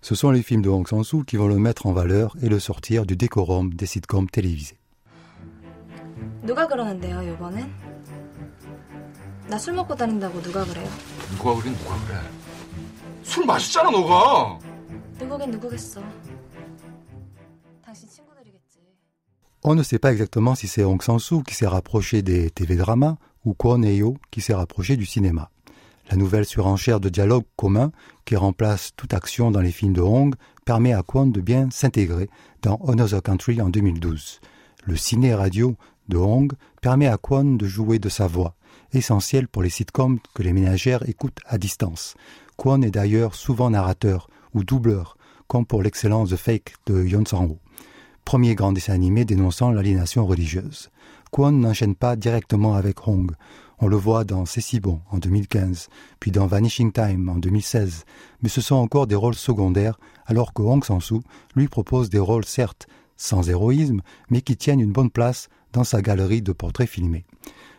Ce 0.00 0.14
sont 0.14 0.30
les 0.30 0.42
films 0.42 0.62
de 0.62 0.68
Hong 0.68 0.86
Sang-soo 0.86 1.24
qui 1.24 1.36
vont 1.36 1.48
le 1.48 1.58
mettre 1.58 1.86
en 1.86 1.92
valeur 1.92 2.36
et 2.40 2.48
le 2.48 2.60
sortir 2.60 3.04
du 3.04 3.16
décorum 3.16 3.74
des 3.74 3.86
sitcoms 3.86 4.28
télévisés. 4.30 4.78
나술 9.47 9.73
먹고 9.73 9.95
다닌다고 9.95 10.41
누가 10.41 10.63
그래요? 10.65 10.87
누가 11.31 11.55
그래 11.55 11.71
누가 11.75 12.05
그래 12.05 12.19
술 13.23 13.45
마셨잖아 13.45 13.91
너가 13.91 14.59
누구긴 15.19 15.51
누구겠어 15.51 16.01
당신 17.83 18.09
친구들이겠지 18.09 18.79
On 19.63 19.75
ne 19.75 19.83
sait 19.83 19.99
pas 19.99 20.11
exactement 20.11 20.55
si 20.55 20.67
c'est 20.67 20.83
Hong 20.83 21.01
Sang-soo 21.01 21.41
qui 21.41 21.55
s'est 21.55 21.67
rapproché 21.67 22.21
des 22.21 22.51
TV-dramas 22.51 23.15
ou 23.45 23.53
Kwon 23.53 23.83
Heo 23.83 24.17
qui 24.31 24.41
s'est 24.41 24.53
rapproché 24.53 24.97
du 24.97 25.05
cinéma. 25.05 25.49
La 26.09 26.17
nouvelle 26.17 26.45
surenchère 26.45 26.99
de 26.99 27.09
dialogue 27.09 27.45
commun 27.55 27.91
qui 28.25 28.35
remplace 28.35 28.91
toute 28.97 29.13
action 29.13 29.51
dans 29.51 29.61
les 29.61 29.71
films 29.71 29.93
de 29.93 30.01
Hong 30.01 30.35
permet 30.65 30.93
à 30.93 31.01
Kwon 31.01 31.27
de 31.27 31.39
bien 31.39 31.69
s'intégrer 31.71 32.29
dans 32.61 32.75
Another 32.87 33.21
Country 33.21 33.61
en 33.61 33.69
2012. 33.69 34.41
Le 34.85 34.95
ciné-radio 34.97 35.75
de 36.09 36.17
Hong 36.17 36.51
permet 36.81 37.07
à 37.07 37.17
Kwon 37.17 37.55
de 37.55 37.65
jouer 37.65 37.99
de 37.99 38.09
sa 38.09 38.27
voix, 38.27 38.55
essentiel 38.92 39.48
pour 39.48 39.62
les 39.62 39.70
sitcoms 39.70 40.18
que 40.34 40.42
les 40.42 40.52
ménagères 40.52 41.08
écoutent 41.08 41.40
à 41.46 41.58
distance. 41.58 42.14
Kwon 42.56 42.82
est 42.82 42.90
d'ailleurs 42.90 43.34
souvent 43.34 43.70
narrateur 43.70 44.28
ou 44.54 44.64
doubleur, 44.64 45.16
comme 45.46 45.66
pour 45.66 45.82
l'excellence 45.82 46.30
The 46.30 46.36
Fake 46.36 46.74
de 46.86 47.04
Yon 47.04 47.24
Sang-ho, 47.24 47.58
premier 48.24 48.54
grand 48.54 48.72
dessin 48.72 48.94
animé 48.94 49.24
dénonçant 49.24 49.70
l'aliénation 49.70 50.26
religieuse. 50.26 50.90
Kwon 51.30 51.52
n'enchaîne 51.52 51.94
pas 51.94 52.16
directement 52.16 52.74
avec 52.74 53.06
Hong. 53.06 53.32
On 53.80 53.86
le 53.86 53.96
voit 53.96 54.24
dans 54.24 54.44
C'est 54.44 54.60
si 54.60 54.80
bon 54.80 55.00
en 55.10 55.18
2015, 55.18 55.88
puis 56.20 56.30
dans 56.30 56.46
Vanishing 56.46 56.90
Time 56.90 57.28
en 57.28 57.36
2016, 57.36 58.04
mais 58.42 58.48
ce 58.48 58.60
sont 58.60 58.74
encore 58.74 59.06
des 59.06 59.14
rôles 59.14 59.34
secondaires, 59.34 59.98
alors 60.26 60.52
que 60.52 60.62
Hong 60.62 60.84
Sang-soo 60.84 61.22
lui 61.54 61.68
propose 61.68 62.10
des 62.10 62.18
rôles 62.18 62.44
certes 62.44 62.88
sans 63.16 63.48
héroïsme, 63.48 64.00
mais 64.30 64.42
qui 64.42 64.56
tiennent 64.56 64.80
une 64.80 64.92
bonne 64.92 65.10
place 65.10 65.48
dans 65.72 65.84
sa 65.84 66.02
galerie 66.02 66.42
de 66.42 66.52
portraits 66.52 66.88
filmés. 66.88 67.24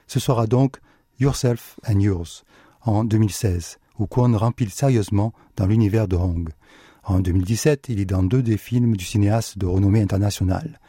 Ce 0.08 0.20
sera 0.20 0.48
donc 0.48 0.80
Yourself 1.20 1.80
and 1.88 2.00
Yours 2.00 2.44
en 2.82 3.04
2016, 3.04 3.78
où 3.98 4.08
Kwon 4.08 4.38
remplit 4.38 4.70
sérieusement 4.70 5.34
dans 5.58 5.68
l'univers 5.68 6.08
de 6.08 6.16
Hong. 6.16 6.50
En 7.04 7.20
2017, 7.20 7.88
il 7.90 8.00
est 8.00 8.06
dans 8.06 8.24
deux 8.24 8.42
des 8.42 8.58
films 8.58 8.96
du 8.96 9.04
cinéaste 9.04 9.58
de 9.58 9.66
renommée 9.66 10.02
internationale, 10.02 10.80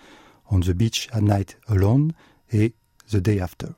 On 0.51 0.61
the 0.61 0.71
Beach 0.71 1.09
at 1.13 1.23
Night 1.23 1.59
Alone 1.67 2.13
et 2.53 2.75
The 3.09 3.17
Day 3.17 3.41
After. 3.41 3.69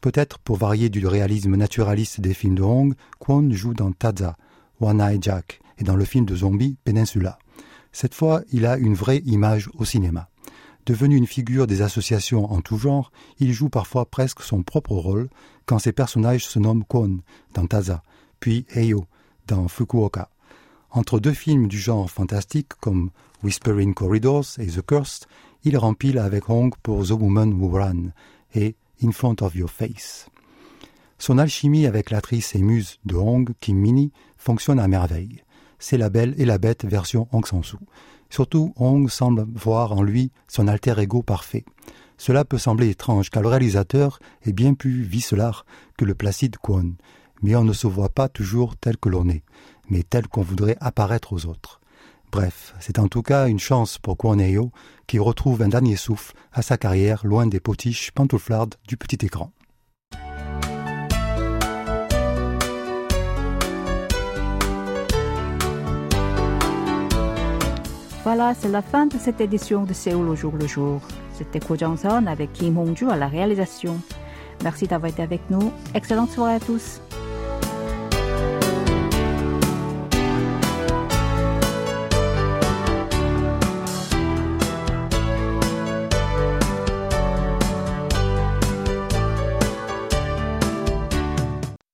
Peut-être 0.00 0.38
pour 0.38 0.56
varier 0.56 0.90
du 0.90 1.06
réalisme 1.06 1.56
naturaliste 1.56 2.20
des 2.20 2.34
films 2.34 2.56
de 2.56 2.62
Hong, 2.62 2.94
Kwon 3.18 3.50
joue 3.52 3.72
dans 3.72 3.92
Taza, 3.92 4.36
One 4.80 5.00
Eye 5.00 5.18
Jack 5.20 5.60
et 5.78 5.84
dans 5.84 5.96
le 5.96 6.04
film 6.04 6.26
de 6.26 6.36
zombie 6.36 6.76
Peninsula. 6.84 7.38
Cette 7.92 8.14
fois, 8.14 8.42
il 8.52 8.66
a 8.66 8.76
une 8.76 8.94
vraie 8.94 9.22
image 9.24 9.70
au 9.78 9.84
cinéma. 9.84 10.28
Devenu 10.86 11.16
une 11.16 11.26
figure 11.26 11.66
des 11.66 11.80
associations 11.80 12.52
en 12.52 12.60
tout 12.60 12.76
genre, 12.76 13.10
il 13.38 13.52
joue 13.52 13.70
parfois 13.70 14.04
presque 14.04 14.42
son 14.42 14.62
propre 14.62 14.92
rôle 14.92 15.28
quand 15.64 15.78
ses 15.78 15.92
personnages 15.92 16.46
se 16.46 16.58
nomment 16.58 16.84
Kwon 16.84 17.20
dans 17.54 17.66
Taza, 17.66 18.02
puis 18.38 18.66
Heyo 18.74 19.06
dans 19.46 19.68
Fukuoka. 19.68 20.28
Entre 20.90 21.18
deux 21.20 21.32
films 21.32 21.68
du 21.68 21.78
genre 21.78 22.10
fantastique 22.10 22.74
comme 22.80 23.10
Whispering 23.42 23.94
Corridors 23.94 24.44
et 24.58 24.66
The 24.66 24.82
Cursed, 24.82 25.26
il 25.64 25.78
rempile 25.78 26.18
avec 26.18 26.50
Hong 26.50 26.74
pour 26.82 27.06
The 27.06 27.12
Woman 27.12 27.54
Who 27.54 27.70
Ran 27.70 28.10
et 28.54 28.76
In 29.02 29.12
Front 29.12 29.36
of 29.40 29.54
Your 29.54 29.70
Face. 29.70 30.28
Son 31.18 31.38
alchimie 31.38 31.86
avec 31.86 32.10
l'actrice 32.10 32.54
et 32.54 32.62
muse 32.62 32.98
de 33.06 33.16
Hong, 33.16 33.54
Kim 33.60 33.78
Mini, 33.78 34.12
fonctionne 34.36 34.78
à 34.78 34.88
merveille. 34.88 35.42
C'est 35.78 35.96
la 35.96 36.10
belle 36.10 36.34
et 36.36 36.44
la 36.44 36.58
bête 36.58 36.84
version 36.84 37.28
Hong 37.32 37.46
Sang-soo. 37.46 37.78
Surtout, 38.34 38.72
Hong 38.74 39.08
semble 39.08 39.46
voir 39.54 39.92
en 39.92 40.02
lui 40.02 40.32
son 40.48 40.66
alter 40.66 40.98
ego 40.98 41.22
parfait. 41.22 41.64
Cela 42.18 42.44
peut 42.44 42.58
sembler 42.58 42.88
étrange 42.90 43.30
car 43.30 43.44
le 43.44 43.48
réalisateur 43.48 44.18
est 44.42 44.52
bien 44.52 44.74
plus 44.74 45.04
vicelard 45.04 45.64
que 45.96 46.04
le 46.04 46.16
placide 46.16 46.56
Kwon, 46.56 46.94
mais 47.42 47.54
on 47.54 47.62
ne 47.62 47.72
se 47.72 47.86
voit 47.86 48.08
pas 48.08 48.28
toujours 48.28 48.74
tel 48.76 48.96
que 48.96 49.08
l'on 49.08 49.28
est, 49.28 49.44
mais 49.88 50.02
tel 50.02 50.26
qu'on 50.26 50.42
voudrait 50.42 50.76
apparaître 50.80 51.32
aux 51.32 51.46
autres. 51.46 51.80
Bref, 52.32 52.74
c'est 52.80 52.98
en 52.98 53.06
tout 53.06 53.22
cas 53.22 53.46
une 53.46 53.60
chance 53.60 53.98
pour 53.98 54.16
Kwon 54.16 54.40
Heo 54.40 54.72
qui 55.06 55.20
retrouve 55.20 55.62
un 55.62 55.68
dernier 55.68 55.94
souffle 55.94 56.34
à 56.52 56.62
sa 56.62 56.76
carrière 56.76 57.24
loin 57.24 57.46
des 57.46 57.60
potiches 57.60 58.10
pantouflardes 58.10 58.74
du 58.88 58.96
petit 58.96 59.24
écran. 59.24 59.52
Voilà, 68.24 68.54
c'est 68.58 68.70
la 68.70 68.80
fin 68.80 69.04
de 69.04 69.18
cette 69.18 69.42
édition 69.42 69.84
de 69.84 69.92
Séoul 69.92 70.30
au 70.30 70.34
jour 70.34 70.54
le 70.58 70.66
jour. 70.66 71.02
C'était 71.34 71.60
Ko 71.60 71.76
Jong-son 71.76 72.26
avec 72.26 72.54
Kim 72.54 72.78
Hong-ju 72.78 73.10
à 73.10 73.16
la 73.16 73.28
réalisation. 73.28 74.00
Merci 74.62 74.86
d'avoir 74.86 75.12
été 75.12 75.22
avec 75.22 75.42
nous. 75.50 75.70
Excellente 75.94 76.30
soirée 76.30 76.54
à 76.54 76.60
tous. 76.60 77.02